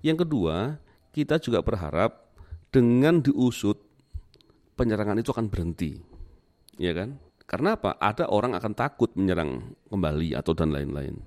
[0.04, 0.76] Yang kedua,
[1.14, 2.34] kita juga berharap
[2.74, 3.78] dengan diusut
[4.74, 5.98] penyerangan itu akan berhenti,
[6.78, 7.18] ya kan?
[7.44, 8.00] Karena apa?
[8.00, 11.20] Ada orang akan takut menyerang kembali atau dan lain-lain.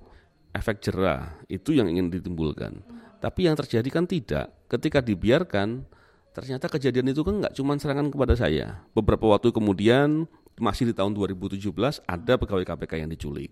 [0.50, 2.82] Efek jerah itu yang ingin ditimbulkan.
[3.18, 4.50] Tapi yang terjadi kan tidak.
[4.66, 5.86] Ketika dibiarkan,
[6.34, 8.82] ternyata kejadian itu kan nggak cuma serangan kepada saya.
[8.94, 10.26] Beberapa waktu kemudian,
[10.58, 13.50] masih di tahun 2017, ada pegawai KPK yang diculik.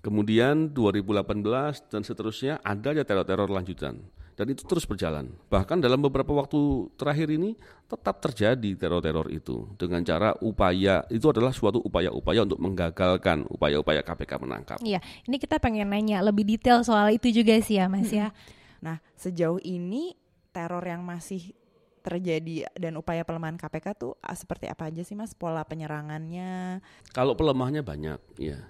[0.00, 4.00] Kemudian 2018 dan seterusnya ada aja teror-teror lanjutan.
[4.36, 5.32] Dan itu terus berjalan.
[5.48, 7.56] Bahkan dalam beberapa waktu terakhir ini
[7.88, 14.32] tetap terjadi teror-teror itu dengan cara upaya itu adalah suatu upaya-upaya untuk menggagalkan upaya-upaya KPK
[14.44, 14.78] menangkap.
[14.84, 18.28] Iya, ini kita pengen nanya lebih detail soal itu juga sih ya Mas ya.
[18.84, 20.12] Nah, sejauh ini
[20.52, 21.56] teror yang masih
[22.06, 26.84] terjadi dan upaya pelemahan KPK tuh ah, seperti apa aja sih Mas pola penyerangannya?
[27.10, 28.62] Kalau pelemahnya banyak, ya.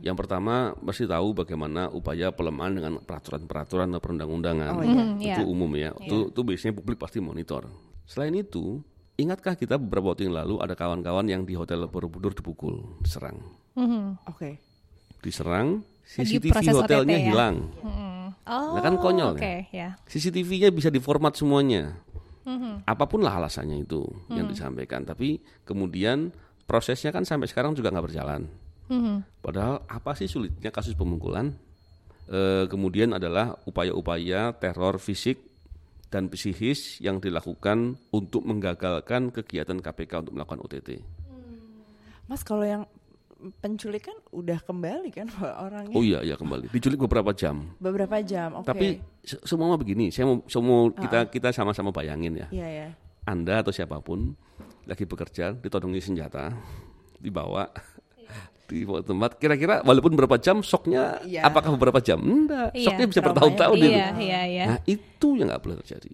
[0.00, 4.70] Yang pertama mesti tahu bagaimana upaya pelemahan dengan peraturan-peraturan atau perundang-undangan.
[4.74, 4.84] Oh,
[5.18, 5.38] iya.
[5.38, 5.90] Itu umum ya.
[5.98, 7.66] Itu, itu biasanya publik pasti monitor.
[8.06, 8.78] Selain itu,
[9.18, 13.38] ingatkah kita beberapa waktu yang lalu ada kawan-kawan yang di Hotel Borobudur dipukul, diserang.
[13.74, 14.30] Mhm.
[14.30, 14.62] Oke.
[15.24, 17.28] Diserang, Lagi CCTV proses hotelnya OTT ya?
[17.32, 17.56] hilang.
[18.44, 19.96] Oh, Nah, kan konyol Oke, ya.
[20.04, 21.96] CCTV-nya bisa diformat semuanya.
[22.44, 22.84] Mhm.
[22.84, 25.00] Apa pun lah alasannya itu yang disampaikan.
[25.08, 26.28] Tapi kemudian
[26.68, 28.44] prosesnya kan sampai sekarang juga nggak berjalan.
[28.86, 29.24] Mhm.
[29.40, 31.52] Padahal apa sih sulitnya kasus pemukulan?
[32.24, 35.44] Eh, kemudian adalah upaya-upaya teror fisik
[36.08, 40.88] dan psikis yang dilakukan untuk menggagalkan kegiatan KPK untuk melakukan OTT.
[42.24, 42.88] Mas kalau yang
[43.60, 45.28] penculikan udah kembali kan
[45.66, 46.72] orangnya Oh iya, iya kembali.
[46.72, 47.76] Diculik beberapa jam.
[47.76, 48.56] beberapa jam.
[48.56, 48.68] Oke.
[48.68, 48.86] Tapi
[49.20, 52.48] se- semua begini, saya mau, saya mau kita kita sama-sama bayangin ya.
[52.48, 52.88] Iya ya.
[53.24, 54.32] Anda atau siapa pun
[54.84, 56.56] lagi bekerja ditodongi senjata,
[57.16, 57.68] dibawa
[58.64, 59.36] di tempat.
[59.38, 61.44] Kira-kira walaupun berapa jam shocknya Iya.
[61.46, 62.20] apakah beberapa jam?
[62.20, 62.72] Enggak.
[62.72, 64.64] Iya, shocknya bisa bertahun-tahun itu Iya, iya, iya.
[64.68, 66.10] nah itu yang nggak boleh terjadi.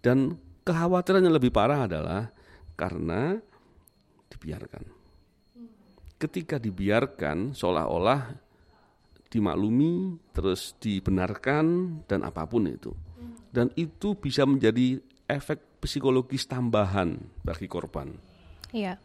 [0.00, 2.32] Dan kekhawatiran yang lebih parah adalah
[2.74, 3.36] karena
[4.32, 4.84] dibiarkan.
[6.16, 8.40] Ketika dibiarkan seolah-olah
[9.28, 11.64] dimaklumi terus dibenarkan
[12.06, 12.94] dan apa pun itu.
[13.50, 18.14] Dan itu bisa menjadi efek psikologis tambahan bagi korban.
[18.70, 18.98] Iya.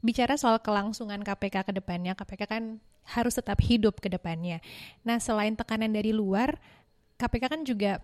[0.00, 2.64] Bicara soal kelangsungan KPK ke depannya, KPK kan
[3.04, 4.64] harus tetap hidup ke depannya.
[5.04, 6.56] Nah, selain tekanan dari luar,
[7.20, 8.00] KPK kan juga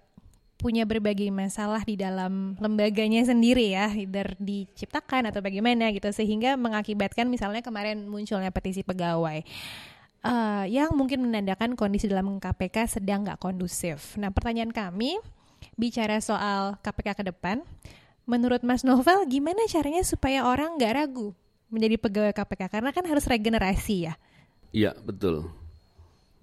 [0.56, 7.28] punya berbagai masalah di dalam lembaganya sendiri ya, either diciptakan atau bagaimana gitu, sehingga mengakibatkan
[7.28, 9.44] misalnya kemarin munculnya petisi pegawai.
[10.26, 14.18] eh, yang mungkin menandakan kondisi dalam KPK sedang nggak kondusif.
[14.18, 15.22] Nah, pertanyaan kami
[15.78, 17.62] bicara soal KPK ke depan,
[18.26, 21.30] menurut Mas Novel gimana caranya supaya orang nggak ragu
[21.68, 24.14] menjadi pegawai KPK karena kan harus regenerasi ya.
[24.70, 25.48] Iya, betul.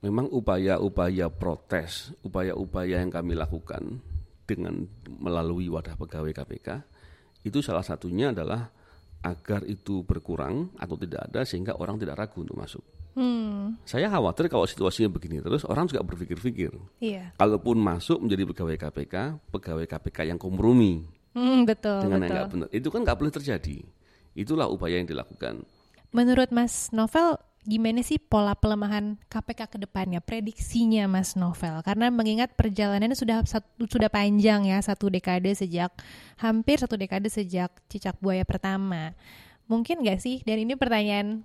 [0.04, 4.04] Memang upaya-upaya protes, upaya-upaya yang kami lakukan
[4.44, 6.84] dengan melalui wadah pegawai KPK
[7.44, 8.68] itu salah satunya adalah
[9.24, 12.84] agar itu berkurang atau tidak ada sehingga orang tidak ragu untuk masuk.
[13.14, 16.74] Hmm, Saya khawatir kalau situasinya begini terus orang juga berpikir-pikir.
[17.00, 17.32] iya.
[17.38, 19.16] Kalaupun masuk menjadi pegawai KPK,
[19.54, 22.36] pegawai KPK yang kompromi Hmm, betul, dengan yang betul.
[22.36, 23.78] nggak benar, itu kan nggak boleh terjadi.
[24.34, 25.66] Itulah upaya yang dilakukan.
[26.14, 30.22] Menurut Mas Novel, gimana sih pola pelemahan KPK ke depannya?
[30.22, 35.90] Prediksinya Mas Novel, karena mengingat perjalanannya sudah satu, sudah panjang ya, satu dekade sejak
[36.38, 39.18] hampir satu dekade sejak cicak buaya pertama.
[39.66, 40.46] Mungkin nggak sih?
[40.46, 41.42] Dan ini pertanyaan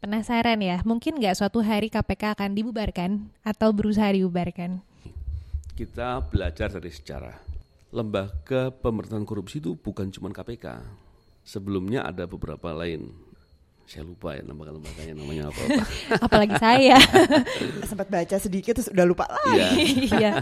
[0.00, 0.80] penasaran ya.
[0.84, 4.80] Mungkin nggak suatu hari KPK akan dibubarkan atau berusaha dibubarkan?
[5.76, 7.36] Kita belajar dari sejarah.
[7.90, 10.78] Lembaga pemberantasan korupsi itu bukan cuma KPK.
[11.50, 13.10] Sebelumnya ada beberapa lain.
[13.90, 15.82] Saya lupa ya lembaga-lembaganya namanya apa.
[16.30, 16.94] Apalagi saya.
[17.90, 19.58] Sempat baca sedikit terus udah lupa lagi.
[19.58, 19.66] Iya.
[20.14, 20.32] Iya.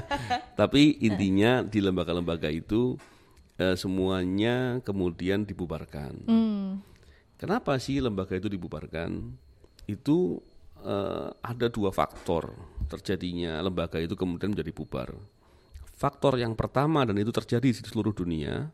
[0.52, 3.00] Tapi intinya di lembaga-lembaga itu
[3.56, 6.28] eh, semuanya kemudian dibubarkan.
[6.28, 6.84] Hmm.
[7.40, 9.32] Kenapa sih lembaga itu dibubarkan?
[9.88, 10.44] Itu
[10.84, 12.52] eh, ada dua faktor
[12.92, 15.16] terjadinya lembaga itu kemudian menjadi bubar.
[15.96, 18.68] Faktor yang pertama dan itu terjadi di seluruh dunia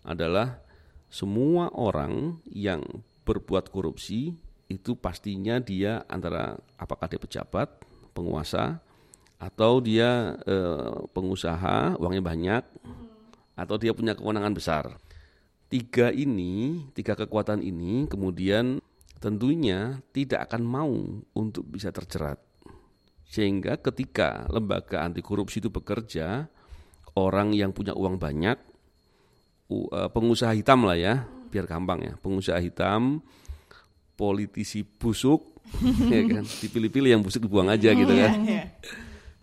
[0.00, 0.65] adalah
[1.06, 2.82] semua orang yang
[3.26, 4.34] berbuat korupsi
[4.66, 7.70] itu pastinya dia antara apakah dia pejabat,
[8.10, 8.82] penguasa,
[9.36, 12.62] atau dia eh, pengusaha, uangnya banyak,
[13.54, 14.84] atau dia punya kewenangan besar.
[15.66, 18.78] Tiga ini, tiga kekuatan ini kemudian
[19.18, 20.94] tentunya tidak akan mau
[21.34, 22.38] untuk bisa terjerat.
[23.26, 26.46] Sehingga ketika lembaga anti korupsi itu bekerja,
[27.18, 28.54] orang yang punya uang banyak,
[29.68, 33.22] u- eh, pengusaha hitam lah ya, biar gampang ya, pengusaha hitam,
[34.14, 35.60] politisi busuk,
[36.12, 38.32] ya kan, dipilih-pilih yang busuk dibuang aja gitu kan.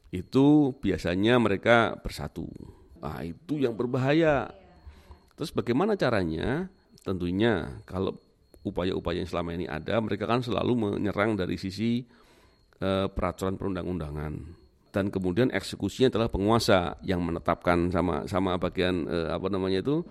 [0.09, 0.45] Itu
[0.77, 2.45] biasanya mereka bersatu.
[3.01, 4.47] Nah, itu yang berbahaya.
[5.33, 6.69] Terus bagaimana caranya?
[7.03, 8.15] Tentunya kalau
[8.63, 12.05] upaya-upaya yang selama ini ada, mereka kan selalu menyerang dari sisi
[12.79, 14.62] eh, peraturan perundang-undangan
[14.93, 20.05] dan kemudian eksekusinya adalah penguasa yang menetapkan sama sama bagian eh, apa namanya itu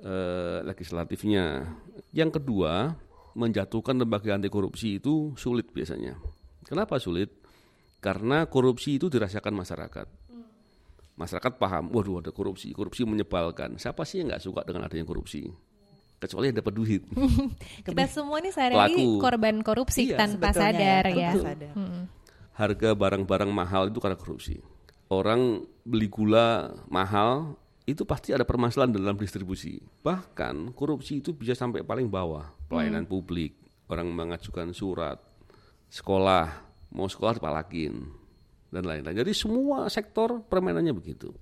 [0.00, 1.68] eh, legislatifnya.
[2.16, 2.96] Yang kedua,
[3.36, 6.16] menjatuhkan lembaga anti korupsi itu sulit biasanya.
[6.64, 7.28] Kenapa sulit?
[8.00, 10.08] Karena korupsi itu dirasakan masyarakat.
[11.18, 13.76] Masyarakat paham, waduh ada korupsi, korupsi menyebalkan.
[13.76, 15.50] Siapa sih yang nggak suka dengan adanya korupsi?
[16.18, 17.02] Kecuali yang dapat duit.
[17.86, 21.30] Kita semua nih sehari-hari korban korupsi Iya, tanpa sadar ya, ya.
[21.34, 21.72] tanpa sadar.
[21.74, 22.02] Hmm.
[22.58, 24.58] Harga barang-barang mahal itu karena korupsi.
[25.08, 27.54] Orang beli gula mahal
[27.88, 29.80] itu pasti ada permasalahan dalam distribusi.
[29.80, 33.56] Bahkan korupsi itu bisa sampai paling bawah, pelayanan publik,
[33.88, 35.16] orang mengajukan surat,
[35.88, 38.04] sekolah, mau sekolah dipalakin
[38.68, 39.24] dan lain-lain.
[39.24, 41.32] Jadi semua sektor permainannya begitu.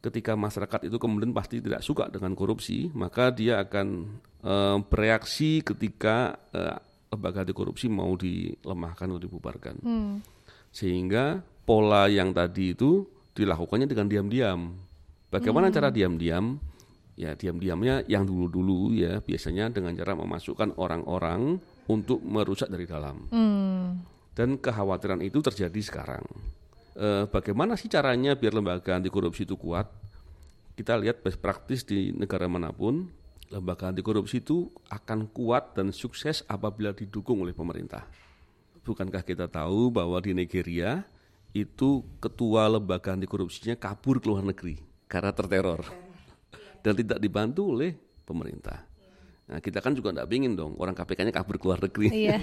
[0.00, 6.40] Ketika masyarakat itu kemudian pasti tidak suka dengan korupsi, maka dia akan eh, bereaksi ketika
[6.56, 9.76] eh, lembaga anti korupsi mau dilemahkan atau dibubarkan.
[9.82, 10.22] Hmm.
[10.70, 13.02] Sehingga pola yang tadi itu
[13.34, 14.78] dilakukannya dengan diam-diam.
[15.30, 16.62] Bagaimana cara diam-diam?
[17.18, 21.58] Ya diam-diamnya yang dulu-dulu ya biasanya dengan cara memasukkan orang-orang
[21.90, 23.26] untuk merusak dari dalam.
[23.34, 24.06] Hmm.
[24.32, 26.22] Dan kekhawatiran itu terjadi sekarang.
[26.94, 29.90] Eh, bagaimana sih caranya biar lembaga anti korupsi itu kuat?
[30.78, 33.10] Kita lihat best practice di negara mana pun,
[33.50, 38.06] lembaga anti korupsi itu akan kuat dan sukses apabila didukung oleh pemerintah.
[38.86, 41.02] Bukankah kita tahu bahwa di Nigeria
[41.50, 44.78] itu ketua lembaga anti korupsinya kabur ke luar negeri
[45.10, 45.82] karena terteror.
[46.80, 47.92] dan tidak dibantu oleh
[48.24, 48.80] pemerintah.
[49.44, 52.08] Nah, kita kan juga tidak ingin dong orang KPK-nya kabur ke luar negeri.
[52.08, 52.38] Iya.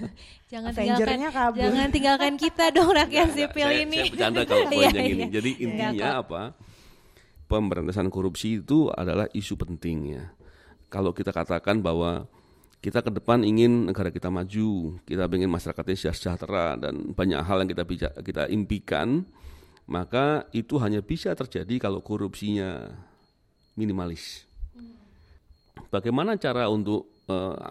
[0.54, 1.58] jangan tinggalkan kabur.
[1.60, 3.50] jangan tinggalkan kita dong rakyat Enggak, enggak.
[3.52, 3.96] sipil saya, ini.
[3.98, 5.18] Saya bercanda kalau poin Iya, yang ini.
[5.18, 5.26] iya.
[5.28, 6.42] Jadi intinya apa?
[7.44, 10.24] Pemberantasan korupsi itu adalah isu penting ya.
[10.92, 12.28] Kalau kita katakan bahwa
[12.84, 17.70] kita ke depan ingin negara kita maju, kita ingin masyarakatnya sejahtera dan banyak hal yang
[17.72, 17.84] kita
[18.20, 19.24] kita impikan,
[19.88, 22.92] maka itu hanya bisa terjadi kalau korupsinya
[23.72, 24.44] minimalis.
[25.88, 27.08] Bagaimana cara untuk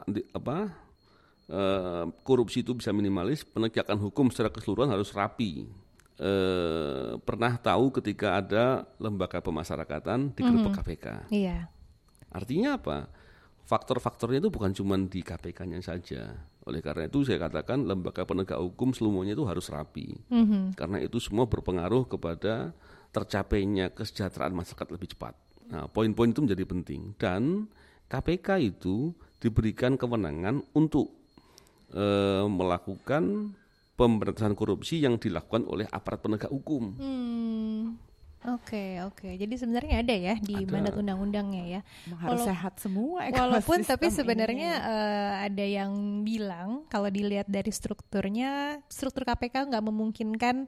[0.07, 0.71] anti- apa
[1.51, 3.45] eh, korupsi itu bisa minimalis?
[3.45, 5.67] Penegakan hukum secara keseluruhan harus rapi.
[6.21, 11.05] Eh, pernah tahu ketika ada lembaga pemasyarakatan digerebek KPK.
[11.33, 11.80] Iya.
[12.31, 13.11] Artinya apa?
[13.67, 16.33] Faktor-faktornya itu bukan cuma di KPK-nya saja.
[16.67, 20.17] Oleh karena itu saya katakan lembaga penegak hukum seluruhnya itu harus rapi.
[20.27, 20.75] Mhm.
[20.75, 22.75] Karena itu semua berpengaruh kepada
[23.11, 25.35] tercapainya kesejahteraan masyarakat lebih cepat.
[25.71, 27.71] Nah, poin-poin itu menjadi penting dan
[28.11, 31.15] KPK itu diberikan kewenangan untuk
[31.95, 33.55] eh, melakukan
[33.95, 36.97] pemberantasan korupsi yang dilakukan oleh aparat penegak hukum.
[36.99, 38.10] Hmm.
[38.41, 39.37] Oke, oke.
[39.37, 40.71] Jadi sebenarnya ada ya di Ada.
[40.73, 41.81] mandat undang-undangnya ya.
[42.17, 44.17] Harus Walau- sehat semua Walaupun tapi ini.
[44.17, 45.91] sebenarnya eh, ada yang
[46.25, 50.65] bilang kalau dilihat dari strukturnya, struktur KPK nggak memungkinkan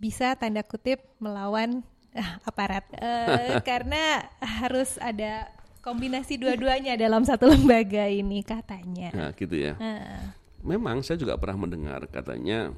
[0.00, 1.84] bisa tanda kutip melawan
[2.16, 5.44] ah, aparat Eh, karena harus ada
[5.84, 9.12] kombinasi dua-duanya dalam satu lembaga ini katanya.
[9.12, 9.76] Nah, gitu ya.
[9.76, 12.72] Ah, Memang saya juga pernah mendengar katanya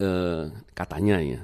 [0.00, 1.40] eh, katanya ya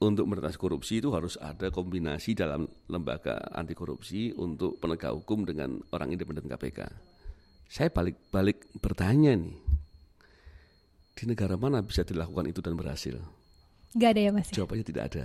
[0.00, 5.76] untuk memberantas korupsi itu harus ada kombinasi dalam lembaga anti korupsi untuk penegak hukum dengan
[5.92, 6.88] orang independen KPK.
[7.68, 9.54] Saya balik-balik bertanya nih,
[11.14, 13.20] di negara mana bisa dilakukan itu dan berhasil?
[13.90, 14.46] nggak ada ya mas?
[14.48, 14.62] ya?
[14.62, 15.24] Jawabannya tidak ada.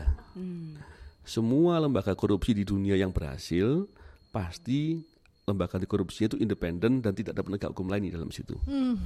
[1.24, 3.88] Semua lembaga korupsi di dunia yang berhasil
[4.30, 5.00] pasti
[5.48, 8.58] lembaga anti korupsi itu independen dan tidak ada penegak hukum lain di dalam situ.
[8.68, 8.98] Hmm,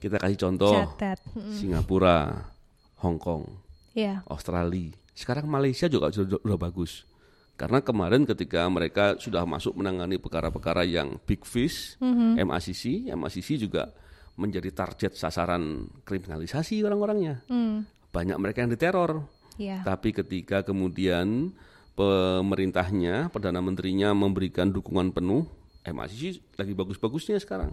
[0.00, 1.18] Kita kasih contoh catat.
[1.34, 2.46] Hmm, Singapura,
[3.02, 3.44] Hong Kong,
[3.96, 4.20] ya.
[4.28, 4.92] Australia.
[5.16, 7.08] Sekarang Malaysia juga sudah, sudah bagus.
[7.56, 12.36] Karena kemarin ketika mereka sudah masuk menangani perkara-perkara yang big fish, Mhm.
[12.44, 13.96] MACC, MACC juga
[14.36, 17.40] menjadi target sasaran kriminalisasi orang-orangnya.
[17.48, 19.24] Hmm, Banyak mereka yang diteror.
[19.56, 19.80] ya.
[19.80, 21.56] Tapi ketika kemudian
[21.96, 25.48] pemerintahnya, perdana menterinya memberikan dukungan penuh,
[25.80, 27.72] MACC lagi bagus-bagusnya sekarang.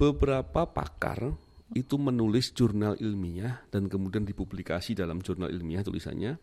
[0.00, 1.36] Beberapa pakar
[1.74, 6.38] itu menulis jurnal ilmiah dan kemudian dipublikasi dalam jurnal ilmiah tulisannya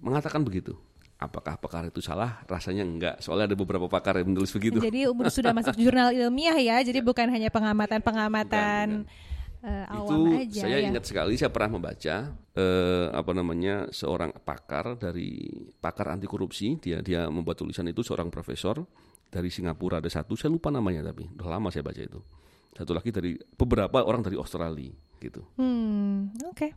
[0.00, 0.78] mengatakan begitu.
[1.20, 2.40] Apakah pakar itu salah?
[2.48, 3.20] Rasanya enggak.
[3.20, 4.80] Soalnya ada beberapa pakar yang menulis begitu.
[4.80, 9.04] Jadi sudah masuk jurnal ilmiah ya, jadi bukan hanya pengamatan-pengamatan
[9.60, 10.88] eh, awam itu aja saya ya.
[10.88, 15.48] ingat sekali saya pernah membaca eh, apa namanya seorang pakar dari
[15.78, 18.80] pakar anti korupsi dia dia membuat tulisan itu seorang profesor
[19.30, 22.20] dari Singapura ada satu saya lupa namanya tapi udah lama saya baca itu
[22.80, 24.88] satu lagi dari beberapa orang dari Australia
[25.20, 26.68] gitu Hmm, oke.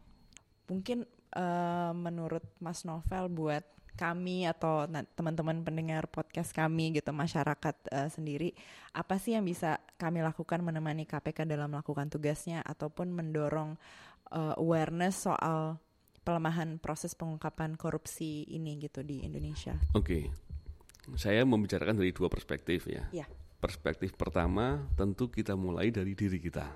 [0.68, 8.10] Mungkin eh, menurut Mas Novel buat kami atau teman-teman pendengar podcast kami gitu masyarakat eh,
[8.10, 8.50] sendiri
[8.92, 13.78] apa sih yang bisa kami lakukan menemani KPK dalam melakukan tugasnya ataupun mendorong
[14.34, 15.78] eh, awareness soal
[16.26, 19.78] pelemahan proses pengungkapan korupsi ini gitu di Indonesia.
[19.94, 20.32] oke
[21.20, 23.28] saya membicarakan dari dua perspektif ya Ya.
[23.64, 26.68] Perspektif pertama tentu kita mulai dari diri kita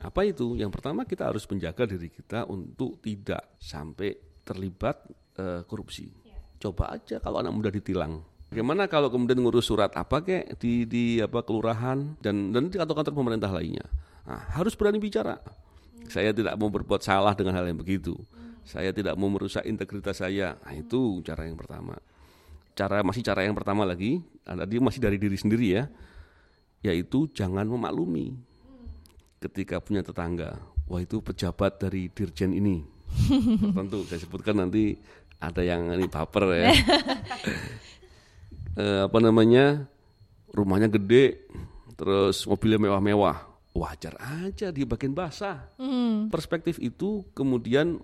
[0.00, 4.12] apa itu yang pertama kita harus menjaga diri kita untuk tidak sampai
[4.44, 5.00] terlibat
[5.40, 6.12] eh, korupsi
[6.60, 11.22] coba aja kalau anak muda ditilang Bagaimana kalau kemudian ngurus surat apa kek di di
[11.22, 13.86] apa kelurahan dan dan di kantor-kantor pemerintah lainnya.
[14.26, 15.38] Nah, harus berani bicara.
[16.10, 18.18] Saya tidak mau berbuat salah dengan hal yang begitu.
[18.66, 20.58] Saya tidak mau merusak integritas saya.
[20.66, 21.94] Nah, itu cara yang pertama.
[22.74, 25.86] Cara masih cara yang pertama lagi, ada dia masih dari diri sendiri ya.
[26.80, 28.36] Yaitu jangan memaklumi.
[29.40, 32.84] Ketika punya tetangga, wah itu pejabat dari dirjen ini.
[33.76, 34.96] Tentu saya sebutkan nanti
[35.40, 36.68] ada yang ini baper ya.
[38.78, 39.82] Eh, apa namanya?
[40.54, 41.42] Rumahnya gede,
[41.98, 43.50] terus mobilnya mewah-mewah.
[43.74, 45.66] Wajar aja dia bagian basah.
[45.74, 47.98] Hmm, Perspektif itu kemudian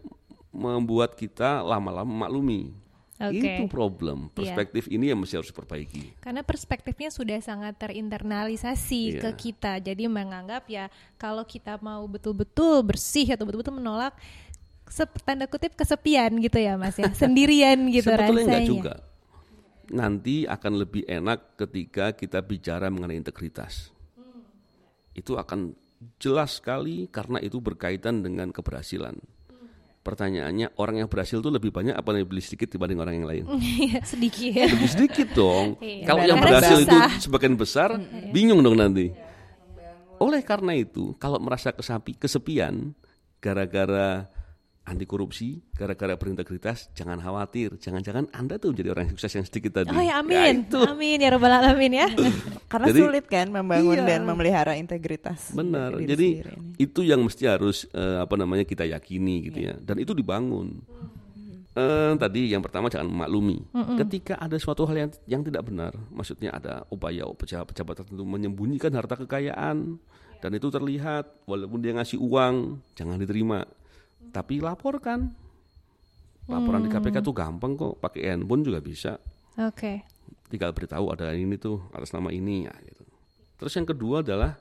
[0.51, 2.75] membuat kita lama-lama memaklumi.
[3.17, 3.41] Oke.
[3.41, 4.29] Itu problem.
[4.29, 6.21] Perspektif ini yang mesti harus diperbaiki.
[6.21, 9.21] Karena perspektifnya sudah sangat terinternalisasi Iya.
[9.25, 9.81] ke kita.
[9.81, 14.13] Jadi menganggap ya kalau kita mau betul-betul bersih atau betul-betul menolak
[14.87, 17.09] sep- tanda kutip kesepian gitu ya Mas ya.
[17.17, 18.53] Sendirian gitu Sebetulnya rasanya.
[18.53, 18.95] enggak juga.
[19.87, 23.95] Nanti akan lebih enak ketika kita bicara mengenai integritas.
[25.17, 25.73] Itu akan
[26.21, 29.17] jelas sekali karena itu berkaitan dengan keberhasilan.
[30.07, 33.45] Pertanyaannya orang yang berhasil itu lebih banyak apa lebih sedikit dibanding orang yang lain?
[33.59, 34.71] Iya, sedikit.
[34.71, 35.75] lebih sedikit dong.
[35.83, 36.07] Iya.
[36.07, 37.99] Kalau yang berhasil itu sebagian besar,
[38.31, 39.11] bingung dong nanti.
[40.23, 42.95] Oleh karena itu, kalau merasa kesapi, kesepian,
[43.43, 44.31] gara-gara
[44.87, 47.75] anti korupsi, gara-gara berintegritas, jangan khawatir.
[47.75, 49.91] Jangan-jangan Anda tuh jadi orang yang sukses yang sedikit tadi.
[49.91, 50.63] Oh ya amin.
[50.63, 50.79] itu.
[50.79, 52.09] Amin ya rabbal alamin ya.
[52.71, 54.07] Karena Jadi- sulit kan membangun Iya.
[54.07, 55.51] dan memelihara integritas.
[55.51, 55.99] Benar.
[55.99, 56.29] diri Jadi
[56.79, 59.75] itu yang mesti harus eh, apa namanya kita yakini gitu ya.
[59.75, 60.79] Dan itu dibangun.
[61.77, 63.61] Eh, tadi yang pertama jangan memaklumi.
[64.01, 69.13] Ketika ada suatu hal yang yang tidak benar, maksudnya ada upaya pejabat-pejabat tertentu menyembunyikan harta
[69.19, 70.01] kekayaan
[70.41, 73.67] dan itu terlihat walaupun dia ngasih uang, jangan diterima.
[74.33, 75.33] Tapi laporkan.
[76.47, 79.19] Laporan di KPK tuh gampang kok, pakai handphone juga bisa
[79.59, 80.07] Oke.
[80.47, 83.03] tinggal beritahu ada ini tuh atas nama ini ya gitu.
[83.59, 84.55] Terus yang kedua adalah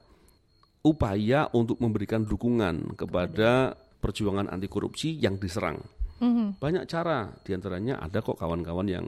[0.81, 5.77] upaya untuk memberikan dukungan kepada perjuangan anti korupsi yang diserang.
[6.21, 6.61] Mhm.
[6.61, 9.05] Banyak cara, di antaranya ada kok kawan-kawan yang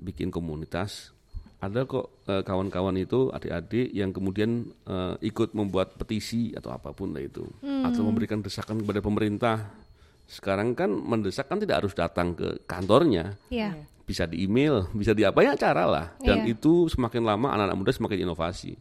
[0.00, 1.12] bikin komunitas,
[1.58, 7.16] ada kok eh, kawan-kawan itu adik-adik yang kemudian eh, ikut membuat petisi atau apa pun
[7.16, 9.56] lah itu, atau memberikan desakan kepada pemerintah.
[10.24, 13.76] Sekarang kan mendesak kan tidak harus datang ke kantornya, Iya.
[14.02, 16.06] bisa di email, bisa di apa ya cara lah.
[16.18, 16.56] Dan Iya.
[16.56, 18.72] itu semakin lama anak-anak muda semakin inovasi,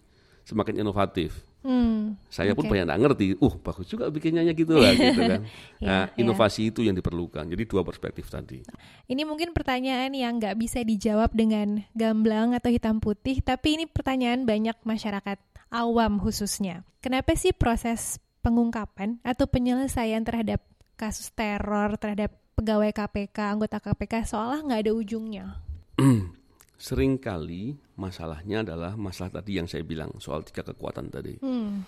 [0.43, 1.43] semakin inovatif.
[1.63, 2.19] Hmm.
[2.27, 2.75] Saya pun Oke.
[2.75, 5.39] banyak nggak ngerti, uh bagus juga bikinnya gitu lah gitu kan.
[5.79, 6.19] Iya, Nah, iya.
[6.19, 7.47] inovasi itu yang diperlukan.
[7.47, 8.59] Jadi dua perspektif tadi.
[9.07, 14.43] Ini mungkin pertanyaan yang nggak bisa dijawab dengan gamblang atau hitam putih, tapi ini pertanyaan
[14.43, 15.39] banyak masyarakat
[15.71, 16.83] awam khususnya.
[16.99, 20.59] Kenapa sih proses pengungkapan atau penyelesaian terhadap
[21.03, 25.45] kasus teror terhadap pegawai KPK, anggota KPK seolah nggak ada ujungnya?
[26.87, 31.43] Seringkali masalahnya adalah masalah tadi yang saya bilang soal tiga kekuatan tadi.
[31.43, 31.83] Hmm.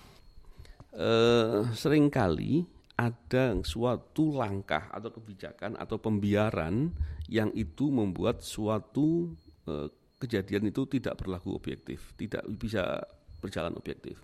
[0.92, 2.68] Eh, sering kali
[3.00, 6.92] ada suatu langkah atau kebijakan atau pembiaran
[7.32, 9.32] yang itu membuat suatu
[9.68, 9.88] eh,
[10.20, 13.00] kejadian itu tidak berlaku objektif, tidak bisa
[13.40, 14.20] berjalan objektif.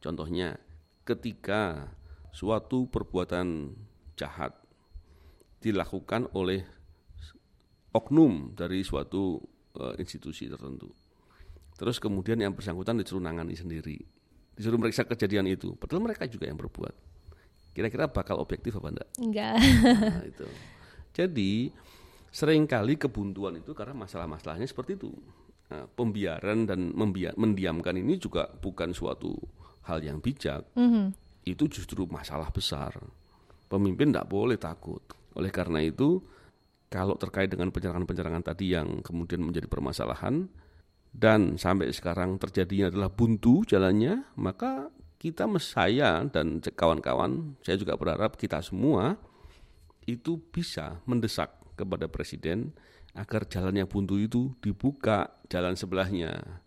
[0.00, 0.56] Contohnya,
[1.04, 1.92] ketika
[2.32, 3.72] suatu perbuatan
[4.14, 4.54] jahat
[5.60, 6.62] dilakukan oleh
[7.94, 9.38] oknum dari suatu
[9.78, 10.90] eh, institusi tertentu.
[11.74, 13.98] Terus kemudian yang bersangkutan disuruh nangani sendiri,
[14.54, 15.74] disuruh meriksa kejadian itu.
[15.74, 16.94] Padahal mereka juga yang berbuat.
[17.74, 19.08] Kira-kira bakal objektif apa enggak?
[19.18, 19.56] Enggak.
[19.58, 20.46] Nah, itu.
[21.14, 21.74] Jadi
[22.30, 25.10] sering kali kebuntuan itu karena masalah-masalahnya seperti itu.
[25.74, 26.94] Nah, pembiaran dan
[27.34, 29.34] mendiamkan ini juga bukan suatu
[29.90, 30.70] hal yang bijak.
[30.78, 31.10] Mhm.
[31.42, 32.94] Itu justru masalah besar.
[33.68, 35.02] Pemimpin tidak boleh takut.
[35.34, 36.22] Oleh karena itu,
[36.92, 40.46] kalau terkait dengan penyerangan-penyerangan tadi yang kemudian menjadi permasalahan
[41.14, 48.36] dan sampai sekarang terjadinya adalah buntu jalannya, maka kita saya dan kawan-kawan, saya juga berharap
[48.36, 49.16] kita semua
[50.04, 52.76] itu bisa mendesak kepada presiden
[53.14, 56.60] agar jalan yang buntu itu dibuka jalan sebelahnya.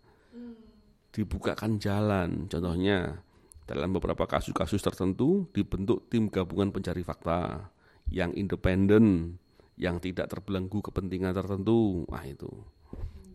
[1.12, 2.48] Dibukakan jalan.
[2.48, 3.20] Contohnya
[3.68, 7.68] dalam beberapa kasus-kasus tertentu dibentuk tim gabungan pencari fakta
[8.08, 9.36] yang independen,
[9.76, 12.08] yang tidak terbelenggu kepentingan tertentu.
[12.08, 12.48] Wah itu.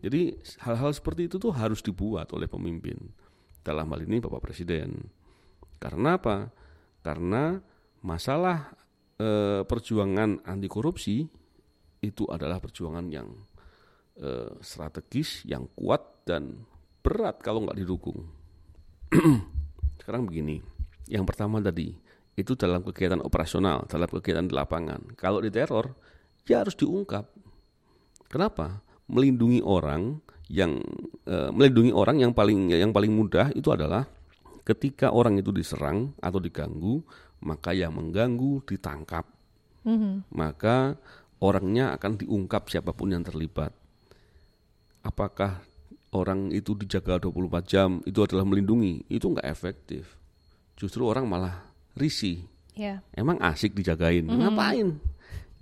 [0.02, 0.34] Jadi
[0.66, 2.98] hal-hal seperti itu tuh harus dibuat oleh pemimpin.
[3.62, 5.06] Dalam hal ini Bapak Presiden.
[5.78, 6.50] Karena apa?
[7.00, 7.54] Karena
[8.02, 8.74] masalah
[9.22, 11.22] eh, perjuangan anti korupsi
[12.02, 13.30] itu adalah perjuangan yang
[14.18, 16.66] eh, strategis, yang kuat dan
[17.06, 18.26] berat kalau nggak didukung.
[20.04, 20.60] Sekarang begini,
[21.08, 21.96] yang pertama tadi
[22.36, 25.16] itu dalam kegiatan operasional, dalam kegiatan di lapangan.
[25.16, 25.96] Kalau di teror,
[26.44, 27.24] ya harus diungkap.
[28.28, 28.84] Kenapa?
[29.08, 30.20] Melindungi orang
[30.52, 30.76] yang
[31.24, 34.04] eh, melindungi orang yang paling yang paling mudah itu adalah
[34.68, 37.00] ketika orang itu diserang atau diganggu,
[37.40, 39.24] maka yang mengganggu ditangkap.
[39.88, 40.28] Mhm.
[40.36, 41.00] Maka
[41.40, 43.72] orangnya akan diungkap siapa pun yang terlibat.
[45.00, 45.64] Apakah
[46.14, 49.02] orang itu dijaga 24 jam itu adalah melindungi?
[49.10, 50.16] Itu nggak efektif.
[50.78, 51.66] Justru orang malah
[51.98, 52.46] risih.
[52.78, 53.02] Ya.
[53.14, 54.26] Emang asik dijagain.
[54.26, 54.98] Ngapain?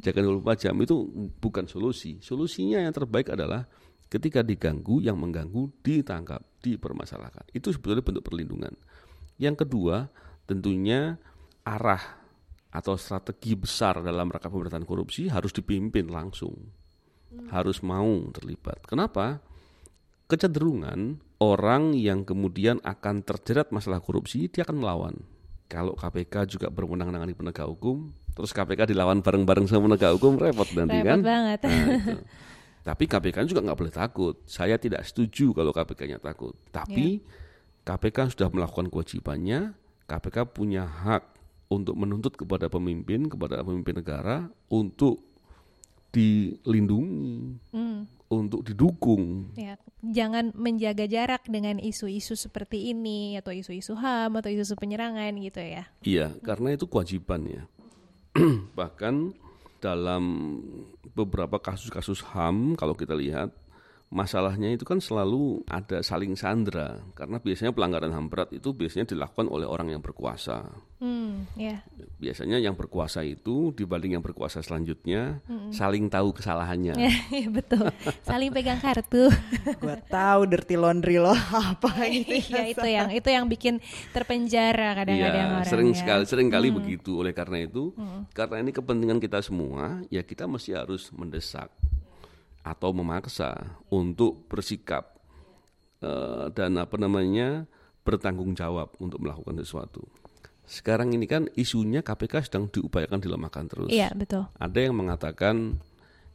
[0.01, 0.97] Jaga 24 jam itu
[1.41, 2.21] bukan solusi.
[2.21, 3.65] Solusinya yang terbaik adalah
[4.13, 7.49] ketika diganggu, yang mengganggu ditangkap, dipermasalahkan.
[7.57, 8.77] Itu sebetulnya bentuk perlindungan.
[9.41, 10.09] Yang kedua,
[10.45, 11.17] tentunya
[11.65, 12.21] arah
[12.73, 16.57] atau strategi besar dalam rangka pemberantasan korupsi harus dipimpin langsung.
[17.49, 18.85] Harus mau terlibat.
[18.85, 19.41] Kenapa?
[20.33, 25.15] Kecenderungan orang yang kemudian akan terjerat masalah korupsi dia akan melawan.
[25.69, 30.65] Kalau KPK juga berwenang menangani penegak hukum, terus KPK dilawan bareng-bareng sama penegak hukum repot
[30.73, 31.19] nanti Repot kan?
[31.21, 31.59] banget.
[31.69, 32.17] Nah, itu.
[32.81, 34.35] Tapi KPK juga nggak boleh takut.
[34.49, 36.57] Saya tidak setuju kalau KPK-nya takut.
[36.73, 37.21] Tapi
[37.85, 39.77] KPK sudah melakukan kewajibannya.
[40.09, 41.29] KPK punya hak
[41.69, 45.29] untuk menuntut kepada pemimpin, kepada pemimpin negara untuk
[46.13, 48.05] dilindungi, Hmm,
[48.41, 49.53] untuk didukung.
[49.59, 49.77] ya.
[50.01, 55.85] Jangan menjaga jarak dengan isu-isu seperti ini atau isu-isu HAM atau isu-isu penyerangan gitu ya.
[56.03, 57.63] Iya, karena itu kewajiban ya.
[58.79, 59.15] Bahkan
[59.83, 60.25] dalam
[61.13, 63.51] beberapa kasus-kasus HAM kalau kita lihat
[64.13, 69.49] masalahnya itu kan selalu ada saling sandra karena biasanya pelanggaran HAM berat itu biasanya dilakukan
[69.49, 70.69] oleh orang yang berkuasa.
[71.01, 71.81] Hmm, ya.
[72.23, 75.43] Biasanya yang berkuasa itu dibanding yang berkuasa selanjutnya
[75.75, 76.95] saling tahu kesalahannya.
[77.35, 77.91] Iya betul.
[78.23, 79.27] Saling pegang kartu.
[79.83, 81.35] Gue tahu dirty laundry lo
[81.67, 82.55] apa gitu.
[82.55, 83.83] Iya itu yang itu yang bikin
[84.15, 85.99] terpenjara kadang-kadang Iya, orang sering ya.
[85.99, 87.19] sekali sering kali begitu.
[87.19, 87.91] Oleh karena itu,
[88.31, 91.75] karena ini kepentingan kita semua, ya kita mesti harus mendesak
[92.63, 93.59] atau memaksa
[93.91, 95.19] untuk bersikap
[95.99, 97.67] eh, dan apa namanya
[98.07, 100.07] bertanggung jawab untuk melakukan sesuatu.
[100.73, 103.93] Sekarang ini kan isunya KPK sedang diupayakan dilemahkan terus.
[103.93, 104.49] Iya betul.
[104.57, 105.77] Ada yang mengatakan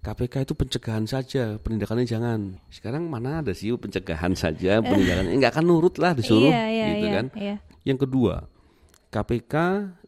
[0.05, 2.61] KPK itu pencegahan saja, penindakannya jangan.
[2.69, 7.07] Sekarang mana ada sih pencegahan saja, penindakannya nggak akan nurut lah disuruh, iya iya gitu
[7.09, 7.17] iya.
[7.17, 7.25] kan?
[7.33, 7.55] iya.
[7.81, 8.45] Yang kedua,
[9.09, 9.55] KPK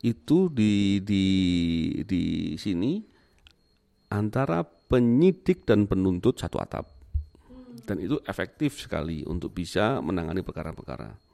[0.06, 1.26] itu di di
[2.06, 3.02] di sini
[4.14, 6.86] antara penyidik dan penuntut satu atap.
[7.82, 11.29] Dan itu efektif sekali untuk bisa menangani perkara-perkara.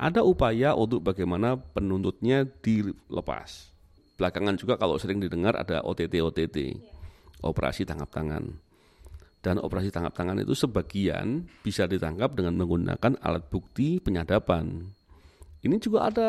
[0.00, 3.68] Ada upaya untuk bagaimana penuntutnya dilepas.
[4.16, 6.56] Belakangan juga kalau sering didengar ada OTT-OTT,
[7.44, 8.48] operasi tangkap tangan.
[9.40, 14.88] Dan operasi tangkap tangan itu sebagian bisa ditangkap dengan menggunakan alat bukti penyadapan.
[15.60, 16.28] Ini juga ada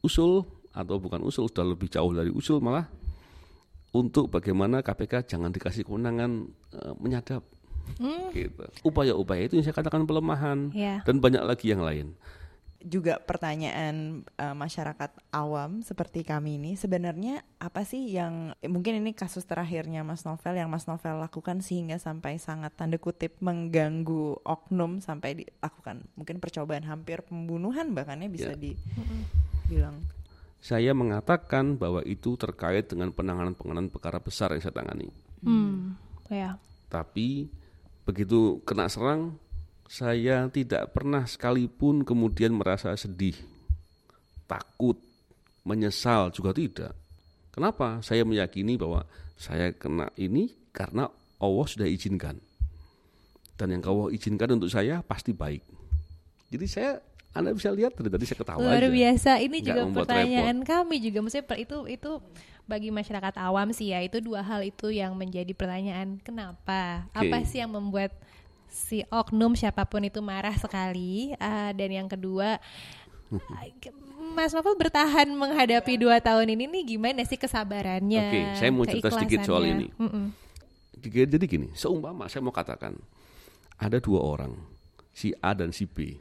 [0.00, 2.88] usul atau bukan usul sudah lebih jauh dari usul malah
[3.92, 7.44] untuk bagaimana KPK jangan dikasih kewenangan eh, menyadap.
[8.32, 8.64] Gitu.
[8.80, 11.04] Upaya-upaya itu yang saya katakan pelemahan Iya.
[11.04, 12.16] dan banyak lagi yang lain.
[12.84, 19.16] Juga pertanyaan eh, masyarakat awam seperti kami ini sebenarnya apa sih yang eh, mungkin ini
[19.16, 25.00] kasus terakhirnya Mas Novel yang Mas Novel lakukan sehingga sampai sangat tanda kutip mengganggu oknum
[25.00, 28.60] sampai dilakukan mungkin percobaan hampir pembunuhan bahkan ya bisa Ya.
[28.60, 30.04] dibilang
[30.60, 35.12] Saya mengatakan bahwa itu terkait dengan penanganan-penanganan perkara besar yang saya tangani.
[35.44, 35.92] Hmm,
[36.32, 36.56] ya.
[36.88, 37.52] Tapi
[38.08, 39.36] begitu kena serang,
[39.88, 43.36] saya tidak pernah sekalipun kemudian merasa sedih,
[44.48, 44.96] takut,
[45.64, 46.92] menyesal juga tidak.
[47.54, 48.02] Kenapa?
[48.02, 49.06] Saya meyakini bahwa
[49.38, 51.06] saya kena ini karena
[51.38, 52.40] Allah sudah izinkan.
[53.54, 55.62] Dan yang Allah izinkan untuk saya pasti baik.
[56.50, 56.98] Jadi saya
[57.34, 58.90] Anda bisa lihat dari tadi saya ketawa Luar aja.
[58.90, 59.30] biasa.
[59.42, 62.10] Ini Nggak juga pertanyaan kami juga maksudnya itu itu
[62.64, 67.10] bagi masyarakat awam sih ya itu dua hal itu yang menjadi pertanyaan kenapa?
[67.10, 67.26] Oke.
[67.26, 68.14] Apa sih yang membuat
[68.74, 71.30] si oknum siapa pun itu marah sekali?
[71.38, 72.58] Ah, dan yang kedua
[74.34, 78.26] Mas Novel bertahan menghadapi dua tahun ini nih gimana sih kesabarannya?
[78.26, 79.86] Oke, saya mau cerita sedikit soal ini.
[79.94, 80.34] Mm-mm.
[80.98, 82.98] Jadi jadi gini, seumpama saya mau katakan
[83.78, 84.52] ada dua orang,
[85.14, 86.18] si A dan si B.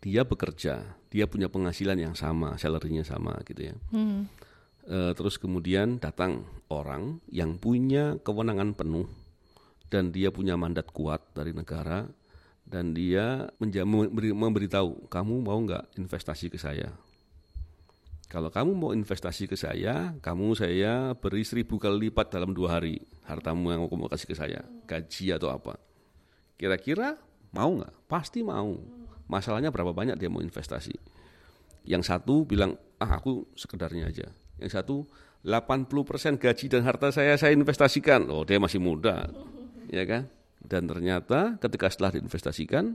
[0.00, 3.74] Dia bekerja, dia punya penghasilan yang sama, salary-nya sama gitu ya.
[3.92, 4.30] Hmm.
[4.88, 9.06] Eh, terus kemudian datang orang yang punya kewenangan penuh
[9.90, 12.06] dan dia punya mandat kuat dari negara
[12.62, 16.94] dan dia menja- memberi, memberitahu kamu mau nggak investasi ke saya?
[18.30, 23.02] Kalau kamu mau investasi ke saya kamu saya beri seribu kali lipat dalam dua hari
[23.26, 25.74] hartamu yang kamu kasih ke saya gaji atau apa.
[26.54, 27.18] Kira-kira
[27.50, 28.06] mau nggak?
[28.06, 28.78] Pasti mau.
[29.26, 30.94] Masalahnya berapa banyak dia mau investasi?
[31.82, 34.26] Yang satu bilang, ah aku sekedarnya aja.
[34.62, 34.96] Yang satu,
[35.42, 38.28] 80% gaji dan harta saya saya investasikan.
[38.28, 39.32] Oh dia masih muda,
[39.90, 40.30] ya kan?
[40.60, 42.94] Dan ternyata ketika setelah diinvestasikan,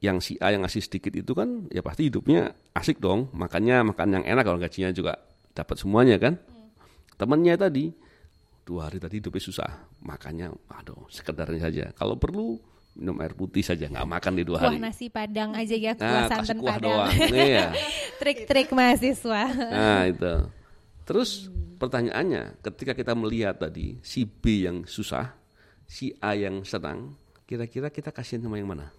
[0.00, 3.28] yang si A yang ngasih sedikit itu kan, ya pasti hidupnya asik dong.
[3.30, 5.20] Makannya makan yang enak kalau gajinya juga
[5.52, 6.40] dapat semuanya kan.
[7.14, 7.92] Temannya tadi,
[8.64, 9.70] dua hari tadi hidupnya susah.
[10.00, 11.84] Makannya, aduh sekedarnya saja.
[11.92, 12.56] Kalau perlu
[12.96, 14.80] minum air putih saja, nggak makan di dua Kuah hari.
[14.80, 17.06] nasi padang aja ya, kuah Nah, santan kuah padang.
[17.06, 17.12] doang.
[17.28, 17.66] Iya.
[18.24, 19.42] Trik-trik mahasiswa.
[19.52, 20.34] Nah itu.
[21.04, 25.36] Terus pertanyaannya, ketika kita melihat tadi si B yang susah,
[25.90, 27.18] si A yang senang,
[27.50, 28.94] kira-kira kita kasihan sama yang mana?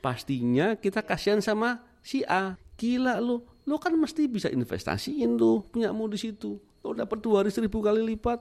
[0.00, 2.56] Pastinya kita kasihan sama si A.
[2.80, 6.56] Gila lu, lu kan mesti bisa investasiin tuh punyamu di situ.
[6.80, 8.40] Lu dapat dua hari seribu kali lipat.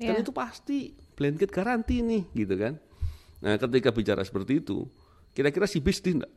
[0.00, 0.22] Dan Iya.
[0.24, 2.78] itu pasti blanket garanti nih, gitu kan?
[3.42, 4.86] Nah, ketika bicara seperti itu,
[5.34, 6.32] kira-kira si B sedih enggak?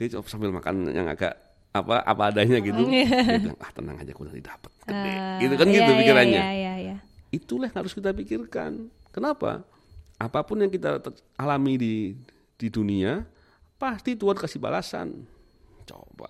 [0.00, 1.36] Dia coba sambil makan yang agak
[1.68, 2.88] apa apa adanya gitu.
[2.88, 5.12] Dia bilang, ah tenang aja, aku nanti dapat gede.
[5.44, 6.40] gitu kan iya, gitu iya, pikirannya.
[6.40, 6.96] Iya, iya, iya.
[7.28, 8.88] Itulah yang harus kita pikirkan.
[9.12, 9.68] Kenapa?
[10.18, 10.98] Apa pun yang kita
[11.38, 11.94] alami di
[12.58, 13.22] di dunia,
[13.78, 15.24] pasti Tuhan kasih balasan.
[15.86, 16.28] Coba.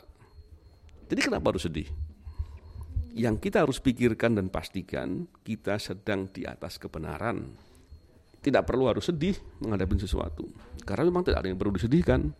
[1.09, 1.89] Jadi kenapa harus sedih?
[3.18, 7.51] yang kita harus pikirkan dan pastikan kita sedang di atas kebenaran.
[8.39, 10.47] Tidak perlu harus sedih menghadapi sesuatu.
[10.86, 12.30] Karena memang tidak ada yang perlu disedihkan.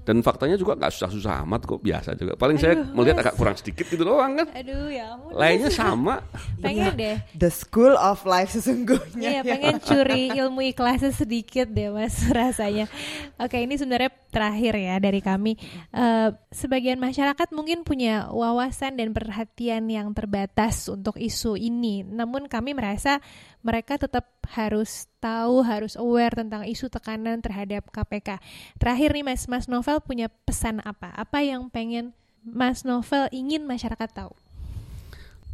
[0.00, 2.32] Dan faktanya juga nggak susah-susah amat kok biasa juga.
[2.34, 3.24] Paling saya Aduh, melihat Mas.
[3.28, 4.46] agak kurang sedikit gitu doang kan.
[4.56, 5.30] Aduh ya ampun.
[5.36, 6.24] Lainnya sama.
[6.58, 7.16] Pengen deh.
[7.36, 9.28] The school of life sesungguhnya.
[9.38, 12.88] Iya pengen curi ilmu ikhlasnya sedikit deh mas rasanya.
[13.36, 15.58] Oke ini sebenarnya terakhir ya dari kami.
[15.92, 22.02] Eh, sebagian masyarakat mungkin punya wawasan dan perhatian yang terbatas untuk isu ini.
[22.02, 23.20] Namun kami merasa
[23.60, 28.40] mereka tetap harus tahu, harus aware tentang isu tekanan terhadap KPK.
[28.80, 31.12] Terakhir nih mas, Mas Novel punya pesan apa?
[31.12, 34.32] Apa yang pengen Mas Novel ingin masyarakat tahu?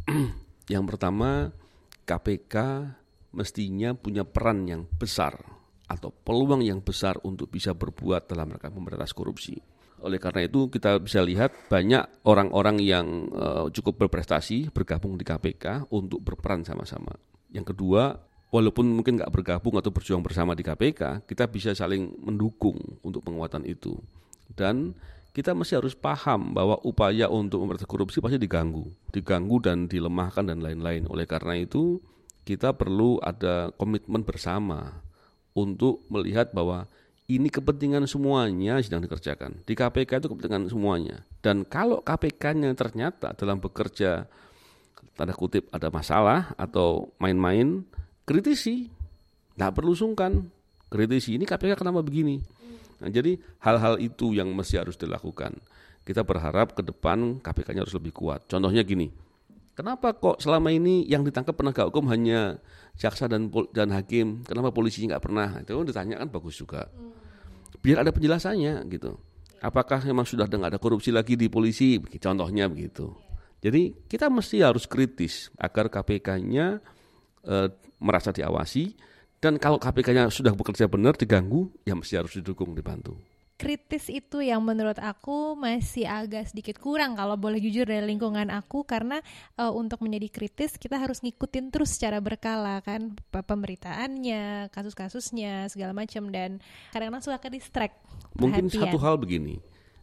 [0.73, 1.51] Yang pertama,
[2.07, 2.55] KPK
[3.35, 5.35] mestinya punya peran yang besar
[5.87, 9.55] atau peluang yang besar untuk bisa berbuat dalam rangka memberantas korupsi.
[10.03, 15.89] Oleh karena itu kita bisa lihat banyak orang-orang yang eh, cukup berprestasi bergabung di KPK
[15.95, 17.15] untuk berperan sama-sama.
[17.51, 18.19] Yang kedua,
[18.51, 23.63] walaupun mungkin nggak bergabung atau berjuang bersama di KPK, kita bisa saling mendukung untuk penguatan
[23.67, 23.95] itu.
[24.51, 24.95] Dan
[25.35, 30.65] kita mesti harus paham bahwa upaya untuk memberantas korupsi pasti diganggu, diganggu dan dilemahkan dan
[30.65, 31.05] lain-lain.
[31.11, 32.01] Oleh karena itu,
[32.41, 35.03] kita perlu ada komitmen bersama
[35.53, 36.89] untuk melihat bahwa
[37.27, 39.61] ini kepentingan semuanya sedang dikerjakan.
[39.67, 41.27] Di KPK itu kepentingan semuanya.
[41.43, 44.31] Dan kalau KPK-nya ternyata dalam bekerja
[45.15, 47.85] tanda kutip ada masalah atau main-main,
[48.27, 48.91] kritisi.
[49.55, 50.51] Nggak perlu sungkan.
[50.87, 52.39] Kritisi, ini KPK kenapa begini?
[52.97, 55.53] Nah, jadi hal-hal itu yang mesti harus dilakukan.
[56.07, 58.47] Kita berharap ke depan KPK-nya harus lebih kuat.
[58.47, 59.11] Contohnya gini,
[59.75, 62.57] kenapa kok selama ini yang ditangkap penegak hukum hanya
[62.95, 65.49] jaksa dan dan hakim, kenapa polisinya nggak pernah?
[65.61, 66.87] Itu ditanya kan bagus juga.
[67.83, 69.19] Biar ada penjelasannya gitu.
[69.59, 71.97] Apakah memang sudah ada korupsi lagi di polisi?
[71.99, 73.26] Contohnya begitu.
[73.57, 76.77] Jadi kita mesti harus kritis agar KPK-nya
[77.43, 78.93] eh, merasa diawasi.
[79.37, 83.17] Dan kalau KPK-nya sudah bekerja benar diganggu, ya mesti harus didukung, dibantu.
[83.57, 88.85] kritis itu yang menurut aku masih agak sedikit kurang kalau boleh jujur dari lingkungan aku.
[88.85, 89.17] Karena
[89.57, 93.17] eh, untuk menjadi kritis kita harus ngikutin terus secara berkala kan.
[93.33, 96.29] Pe- pemberitaannya, kasus-kasusnya segala macam.
[96.29, 96.61] Dan
[96.93, 97.97] kadang-kadang suka ke distract
[98.37, 99.57] Mungkin satu hal begini,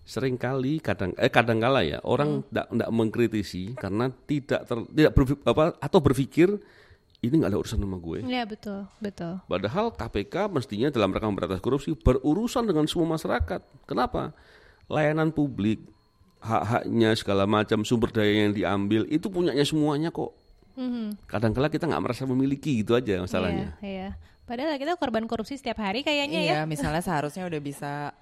[0.04, 5.42] sering kali kadang eh kadangkala ya orang tidak tidak mengkritisi karena tidak ter, tidak berfi-
[5.48, 6.48] apa atau berpikir
[7.24, 8.20] ini nggak ada urusan sama gue.
[8.28, 9.40] Ya betul, betul.
[9.48, 13.64] Padahal KPK mestinya dalam rangka memberantas korupsi berurusan dengan semua masyarakat.
[13.88, 14.36] Kenapa?
[14.92, 15.80] Layanan publik,
[16.44, 20.36] hak-haknya segala macam sumber daya yang diambil itu punyanya semuanya kok.
[20.76, 21.24] Mhm.
[21.24, 23.72] Kadang-kala kita nggak merasa memiliki gitu aja masalahnya.
[23.80, 24.08] Iya, iya.
[24.44, 26.52] Padahal kita korban korupsi setiap hari kayaknya ya.
[26.60, 28.12] Iya, misalnya seharusnya udah bisa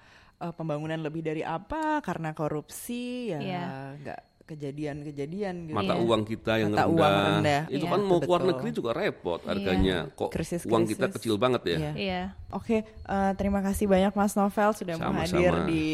[0.43, 3.63] eh, pembangunan lebih dari apa karena korupsi ya Iya.
[3.97, 5.75] nggak kejadian-kejadian gitu.
[5.75, 6.03] Mata Iya.
[6.03, 7.61] uang kita yang Mata rendah, uang rendah.
[7.69, 7.91] itu Iya.
[7.91, 9.97] kan mau keluar negeri juga repot harganya.
[10.11, 10.67] Kok Krisis-krisis.
[10.67, 11.77] uang kita kecil banget ya?
[11.77, 11.91] Iya.
[11.95, 12.21] Iya.
[12.51, 15.39] Oke, eh, terima kasih banyak Mas Novel sudah mau Sama-sama.
[15.39, 15.85] hadir di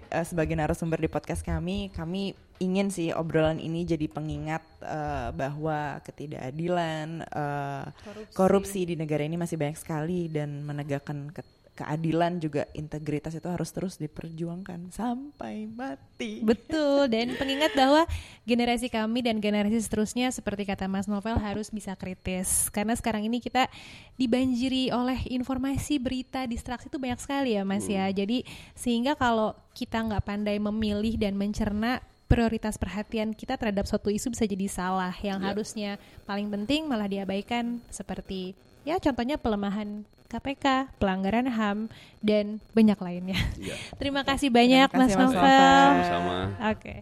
[0.00, 1.92] eh, sebagai narasumber di podcast kami.
[1.92, 7.84] Kami ingin sih obrolan ini jadi pengingat eh, bahwa ketidakadilan, eh,
[8.32, 8.82] korupsi.
[8.84, 11.44] di negara ini masih banyak sekali dan menegakkan ke-
[11.78, 16.42] keadilan juga integritas itu harus terus diperjuangkan sampai mati.
[16.42, 18.02] Betul, dan pengingat bahwa
[18.42, 22.66] generasi kami dan generasi seterusnya seperti kata Mas Novel harus bisa kritis.
[22.74, 23.70] Karena sekarang ini kita
[24.18, 28.10] dibanjiri oleh informasi, berita, distraksi itu banyak sekali ya Mas ya.
[28.10, 28.42] Jadi
[28.74, 34.44] sehingga kalau kita nggak pandai memilih dan mencerna prioritas perhatian kita terhadap suatu isu bisa
[34.44, 35.96] jadi salah yang harusnya
[36.28, 38.52] paling penting malah diabaikan seperti
[38.84, 41.88] ya contohnya pelemahan KPK, pelanggaran HAM
[42.20, 43.40] dan banyak lainnya.
[43.56, 43.76] Iya.
[44.00, 45.40] Terima kasih banyak Terima Mas kasih, Mas Novel.
[45.40, 45.88] Novel.
[45.88, 46.38] Sama-sama.
[46.76, 46.94] Oke.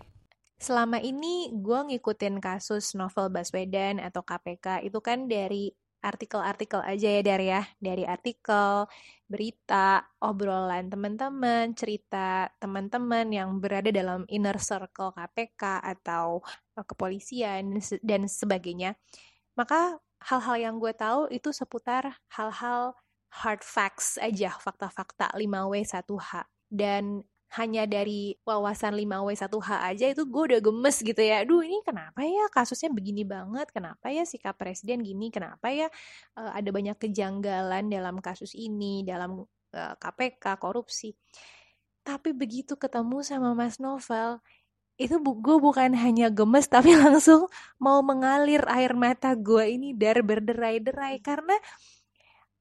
[0.57, 5.69] Selama ini gue ngikutin kasus novel Baswedan atau KPK itu kan dari
[6.07, 8.87] artikel-artikel aja ya dari ya, dari artikel,
[9.27, 16.47] berita, obrolan teman-teman, cerita teman-teman yang berada dalam inner circle KPK atau
[16.79, 18.95] eh, kepolisian dan sebagainya.
[19.59, 22.95] Maka hal-hal yang gue tahu itu seputar hal-hal
[23.31, 26.47] hard facts aja, fakta-fakta 5W1H.
[26.67, 27.23] Dan
[27.55, 31.47] hanya dari wawasan 5W1H aja itu gue udah gemes gitu ya.
[31.47, 33.71] Duh ini kenapa ya kasusnya begini banget?
[33.71, 35.31] Kenapa ya sikap presiden gini?
[35.31, 35.87] Kenapa ya
[36.39, 41.15] eh, ada banyak kejanggalan dalam kasus ini, dalam eh, KPK, korupsi.
[42.03, 44.39] Tapi begitu ketemu sama Mas Novel,
[44.97, 50.25] itu bu gue bukan hanya gemes tapi langsung mau mengalir air mata gue ini dar
[50.25, 51.53] berderai-derai karena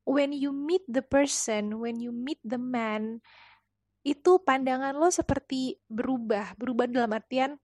[0.06, 3.20] when you meet the person, when you meet the man,
[4.06, 7.58] itu pandangan lo seperti berubah, berubah dalam artian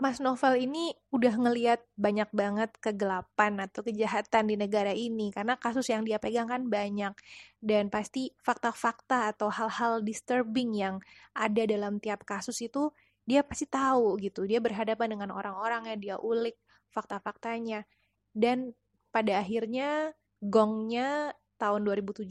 [0.00, 5.92] Mas Novel ini udah ngeliat banyak banget kegelapan atau kejahatan di negara ini karena kasus
[5.92, 7.12] yang dia pegang kan banyak.
[7.60, 11.04] Dan pasti fakta-fakta atau hal-hal disturbing yang
[11.36, 12.88] ada dalam tiap kasus itu
[13.28, 14.48] dia pasti tahu gitu.
[14.48, 16.56] Dia berhadapan dengan orang-orang yang dia ulik
[16.96, 17.84] fakta-faktanya.
[18.32, 18.72] Dan
[19.12, 22.24] pada akhirnya gongnya tahun 2017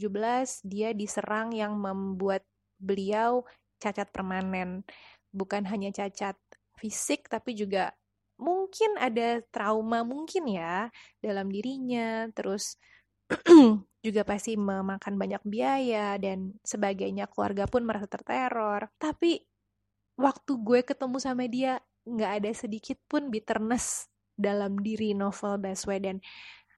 [0.66, 2.42] dia diserang yang membuat
[2.82, 3.46] beliau
[3.78, 4.82] cacat permanen.
[5.30, 6.34] Bukan hanya cacat
[6.74, 7.94] fisik tapi juga
[8.40, 10.90] mungkin ada trauma mungkin ya
[11.22, 12.26] dalam dirinya.
[12.34, 12.74] Terus
[14.06, 17.30] juga pasti memakan banyak biaya dan sebagainya.
[17.30, 18.90] Keluarga pun merasa terteror.
[18.98, 19.38] Tapi
[20.18, 24.10] waktu gue ketemu sama dia nggak ada sedikit pun bitterness
[24.40, 26.24] dalam diri novel Baswedan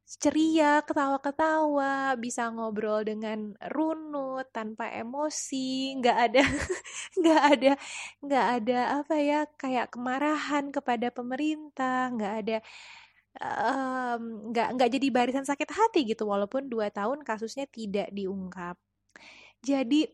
[0.07, 6.43] ceria, ketawa-ketawa, bisa ngobrol dengan runut tanpa emosi, nggak ada,
[7.21, 7.73] nggak ada,
[8.21, 12.57] nggak ada apa ya kayak kemarahan kepada pemerintah, nggak ada,
[13.41, 18.77] um, nggak nggak jadi barisan sakit hati gitu, walaupun dua tahun kasusnya tidak diungkap.
[19.63, 20.07] Jadi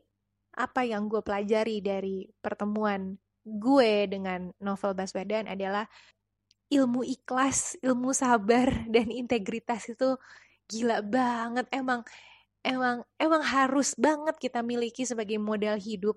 [0.59, 3.15] apa yang gue pelajari dari pertemuan
[3.47, 5.87] gue dengan novel Baswedan adalah
[6.69, 10.17] ilmu ikhlas, ilmu sabar dan integritas itu
[10.69, 11.67] gila banget.
[11.73, 12.05] Emang
[12.65, 16.17] emang emang harus banget kita miliki sebagai modal hidup.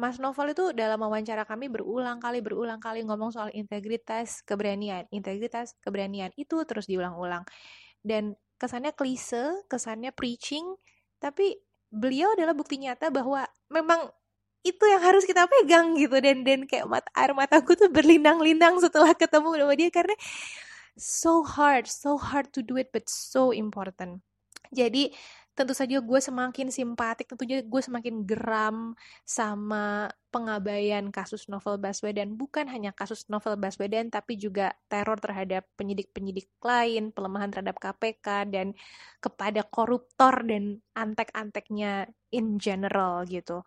[0.00, 5.76] Mas Novel itu dalam wawancara kami berulang kali berulang kali ngomong soal integritas, keberanian, integritas,
[5.84, 7.44] keberanian itu terus diulang-ulang.
[8.00, 10.64] Dan kesannya klise, kesannya preaching,
[11.20, 11.60] tapi
[11.92, 14.08] beliau adalah bukti nyata bahwa memang
[14.60, 16.16] itu yang harus kita pegang gitu.
[16.20, 19.90] Dan dan kayak mata air mataku tuh berlinang-linang setelah ketemu sama dia.
[19.92, 20.16] Karena
[21.00, 24.20] so hard so hard to do it but so important.
[24.70, 25.10] Jadi
[25.50, 28.96] tentu saja gue semakin simpatik tentunya gue semakin geram
[29.28, 32.38] sama pengabaian kasus novel Baswedan.
[32.38, 38.72] Bukan hanya kasus novel Baswedan tapi juga teror terhadap penyidik-penyidik lain pelemahan terhadap KPK dan
[39.20, 43.66] kepada koruptor dan antek-anteknya in general gitu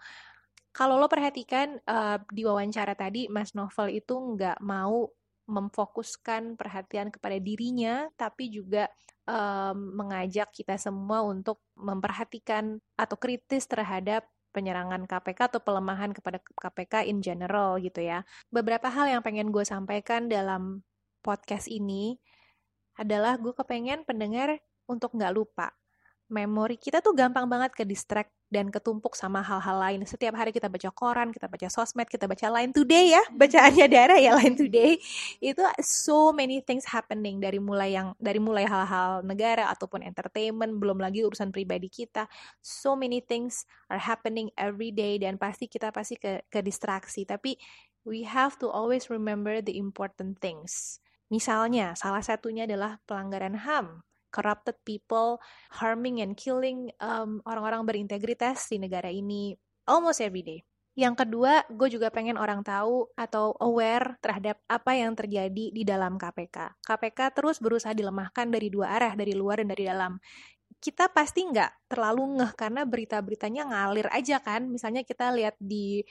[0.74, 5.06] kalau lo perhatikan uh, di wawancara tadi, Mas Novel itu nggak mau
[5.46, 8.90] memfokuskan perhatian kepada dirinya, tapi juga
[9.30, 17.06] um, mengajak kita semua untuk memperhatikan atau kritis terhadap penyerangan KPK atau pelemahan kepada KPK
[17.06, 18.26] in general gitu ya.
[18.50, 20.82] Beberapa hal yang pengen gue sampaikan dalam
[21.22, 22.18] podcast ini
[22.98, 24.58] adalah gue kepengen pendengar
[24.90, 25.74] untuk nggak lupa
[26.34, 30.02] memori kita tuh gampang banget ke distract dan ketumpuk sama hal-hal lain.
[30.06, 34.18] Setiap hari kita baca koran, kita baca sosmed, kita baca Line Today ya, bacaannya darah
[34.18, 34.98] ya Line Today.
[35.38, 40.98] Itu so many things happening dari mulai yang dari mulai hal-hal negara ataupun entertainment, belum
[40.98, 42.26] lagi urusan pribadi kita.
[42.62, 47.30] So many things are happening every day dan pasti kita pasti ke ke distraksi.
[47.30, 47.58] Tapi
[48.06, 50.98] we have to always remember the important things.
[51.34, 55.38] Misalnya, salah satunya adalah pelanggaran HAM corrupted people
[55.78, 59.54] harming and killing um, orang-orang berintegritas di negara ini
[59.86, 60.66] almost every day.
[60.94, 66.22] Yang kedua, gue juga pengen orang tahu atau aware terhadap apa yang terjadi di dalam
[66.22, 66.86] KPK.
[66.86, 70.22] KPK terus berusaha dilemahkan dari dua arah, dari luar dan dari dalam.
[70.80, 74.66] Kita pasti nggak terlalu ngeh karena berita-beritanya ngalir aja kan.
[74.70, 76.02] Misalnya kita lihat di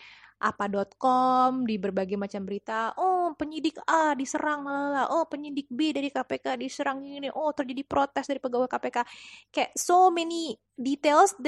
[0.43, 6.59] apa.com di berbagai macam berita oh penyidik A diserang lalala oh penyidik B dari KPK
[6.59, 9.07] diserang ini oh terjadi protes dari pegawai KPK
[9.55, 11.39] kayak so many details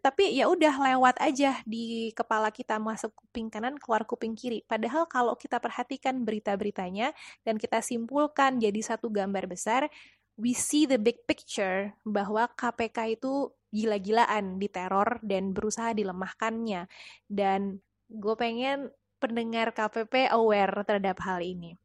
[0.00, 4.64] tapi ya udah lewat aja di kepala kita masuk kuping kanan keluar kuping kiri.
[4.64, 7.12] Padahal kalau kita perhatikan berita-beritanya
[7.44, 9.92] dan kita simpulkan jadi satu gambar besar
[10.38, 16.88] we see the big picture bahwa KPK itu gila-gilaan diteror dan berusaha dilemahkannya
[17.28, 21.76] dan gue pengen pendengar KPP aware terhadap hal ini.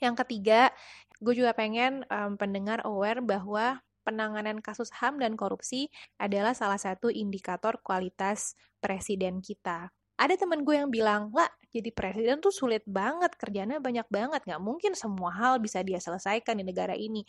[0.00, 0.72] Yang ketiga,
[1.20, 7.12] gue juga pengen um, pendengar aware bahwa penanganan kasus HAM dan korupsi adalah salah satu
[7.12, 9.92] indikator kualitas presiden kita.
[10.16, 14.60] Ada temen gue yang bilang, lah jadi presiden tuh sulit banget, kerjanya banyak banget, nggak
[14.60, 17.24] mungkin semua hal bisa dia selesaikan di negara ini,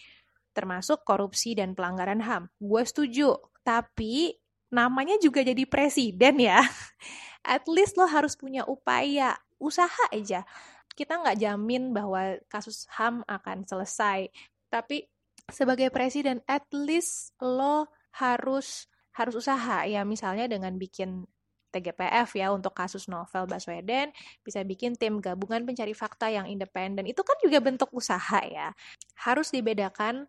[0.52, 2.52] termasuk korupsi dan pelanggaran HAM.
[2.60, 4.36] Gue setuju, tapi
[4.72, 6.62] namanya juga jadi presiden ya.
[7.56, 10.46] At least lo harus punya upaya, usaha aja.
[10.92, 14.30] Kita nggak jamin bahwa kasus HAM akan selesai,
[14.70, 15.08] tapi
[15.52, 21.28] sebagai presiden at least lo harus harus usaha ya misalnya dengan bikin
[21.72, 24.12] TGPF ya untuk kasus novel Baswedan
[24.44, 28.76] bisa bikin tim gabungan pencari fakta yang independen itu kan juga bentuk usaha ya
[29.24, 30.28] harus dibedakan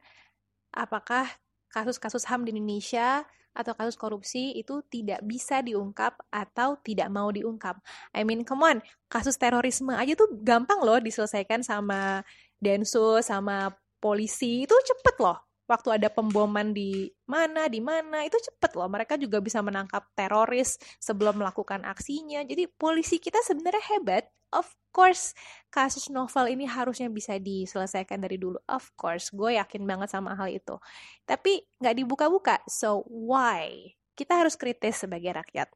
[0.72, 1.28] apakah
[1.72, 7.76] kasus-kasus HAM di Indonesia atau kasus korupsi itu tidak bisa diungkap atau tidak mau diungkap.
[8.16, 8.76] I mean, come on,
[9.12, 12.24] kasus terorisme aja tuh gampang loh diselesaikan sama
[12.56, 15.51] Densus, sama polisi, itu cepet loh.
[15.70, 18.90] Waktu ada pemboman di mana, di mana, itu cepet loh.
[18.90, 22.42] Mereka juga bisa menangkap teroris sebelum melakukan aksinya.
[22.42, 24.26] Jadi polisi kita sebenarnya hebat.
[24.52, 25.32] Of course,
[25.72, 28.60] kasus novel ini harusnya bisa diselesaikan dari dulu.
[28.68, 30.76] Of course, gue yakin banget sama hal itu.
[31.24, 32.60] Tapi nggak dibuka-buka.
[32.68, 33.96] So, why?
[34.12, 35.72] Kita harus kritis sebagai rakyat.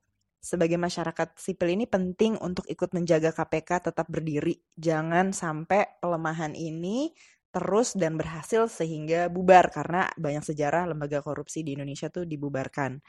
[0.47, 4.62] Sebagai masyarakat sipil ini penting untuk ikut menjaga KPK tetap berdiri.
[4.78, 7.11] Jangan sampai pelemahan ini
[7.57, 13.01] terus dan berhasil sehingga bubar karena banyak sejarah lembaga korupsi di Indonesia tuh dibubarkan.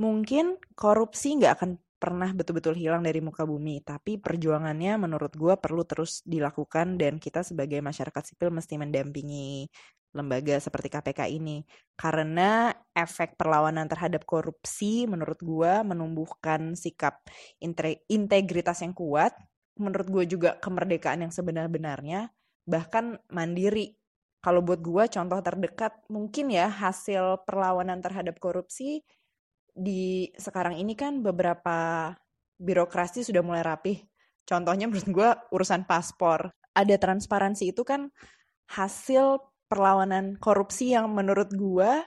[0.00, 1.70] Mungkin korupsi nggak akan
[2.00, 7.44] pernah betul-betul hilang dari muka bumi, tapi perjuangannya menurut gue perlu terus dilakukan dan kita
[7.44, 9.68] sebagai masyarakat sipil mesti mendampingi
[10.16, 11.62] lembaga seperti KPK ini.
[11.94, 17.22] Karena efek perlawanan terhadap korupsi menurut gue menumbuhkan sikap
[18.08, 19.36] integritas yang kuat,
[19.78, 22.34] menurut gue juga kemerdekaan yang sebenar-benarnya,
[22.66, 23.94] bahkan mandiri.
[24.42, 29.06] Kalau buat gue contoh terdekat mungkin ya hasil perlawanan terhadap korupsi
[29.70, 32.10] di sekarang ini kan beberapa
[32.58, 34.02] birokrasi sudah mulai rapih.
[34.42, 36.50] Contohnya menurut gue urusan paspor.
[36.74, 38.10] Ada transparansi itu kan
[38.72, 39.38] hasil
[39.70, 42.02] perlawanan korupsi yang menurut gue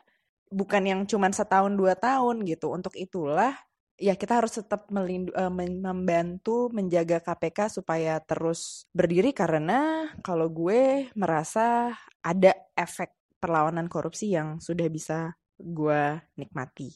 [0.51, 2.71] bukan yang cuma setahun dua tahun gitu.
[2.75, 3.55] Untuk itulah
[3.95, 11.09] ya kita harus tetap melindu, uh, membantu menjaga KPK supaya terus berdiri karena kalau gue
[11.15, 16.91] merasa ada efek perlawanan korupsi yang sudah bisa gue nikmati.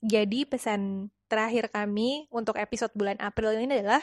[0.00, 4.02] Jadi pesan terakhir kami untuk episode bulan April ini adalah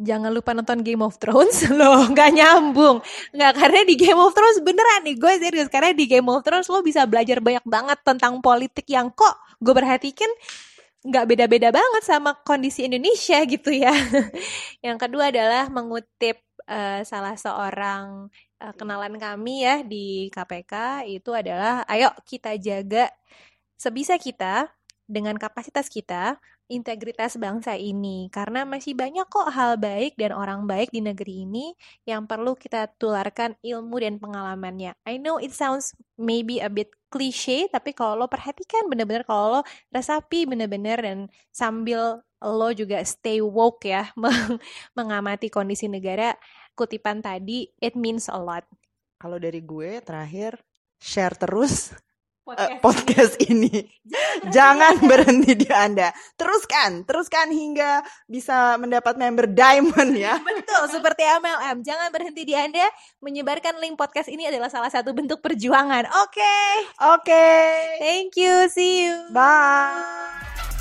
[0.00, 1.66] jangan lupa nonton Game of Thrones.
[1.78, 3.02] Loh nggak nyambung.
[3.36, 5.68] Nggak karena di Game of Thrones beneran nih gue serius.
[5.68, 9.74] Karena di Game of Thrones lo bisa belajar banyak banget tentang politik yang kok gue
[9.76, 10.30] perhatikan
[11.00, 13.92] nggak beda-beda banget sama kondisi Indonesia gitu ya.
[14.84, 18.28] Yang kedua adalah mengutip uh, salah seorang
[18.60, 23.08] uh, kenalan kami ya di KPK itu adalah ayo kita jaga
[23.80, 24.68] sebisa kita
[25.10, 26.38] dengan kapasitas kita,
[26.70, 28.30] integritas bangsa ini.
[28.30, 31.74] Karena masih banyak kok hal baik dan orang baik di negeri ini
[32.06, 34.94] yang perlu kita tularkan ilmu dan pengalamannya.
[35.02, 39.60] I know it sounds maybe a bit cliche, tapi kalau lo perhatikan bener-bener kalau lo
[39.90, 41.18] resapi bener-bener dan
[41.50, 44.14] sambil lo juga stay woke ya,
[44.96, 46.38] mengamati kondisi negara,
[46.78, 48.64] kutipan tadi, it means a lot.
[49.20, 50.56] Kalau dari gue terakhir,
[50.96, 51.92] share terus
[52.50, 53.70] podcast, uh, podcast ini.
[54.56, 56.10] Jangan berhenti di Anda.
[56.34, 60.34] Teruskan, teruskan hingga bisa mendapat member diamond ya.
[60.48, 61.86] Betul, seperti MLM.
[61.86, 62.86] Jangan berhenti di Anda.
[63.22, 66.10] Menyebarkan link podcast ini adalah salah satu bentuk perjuangan.
[66.26, 66.42] Oke.
[66.42, 66.72] Okay.
[67.14, 67.30] Oke.
[67.30, 67.70] Okay.
[68.02, 68.66] Thank you.
[68.66, 69.30] See you.
[69.30, 70.79] Bye.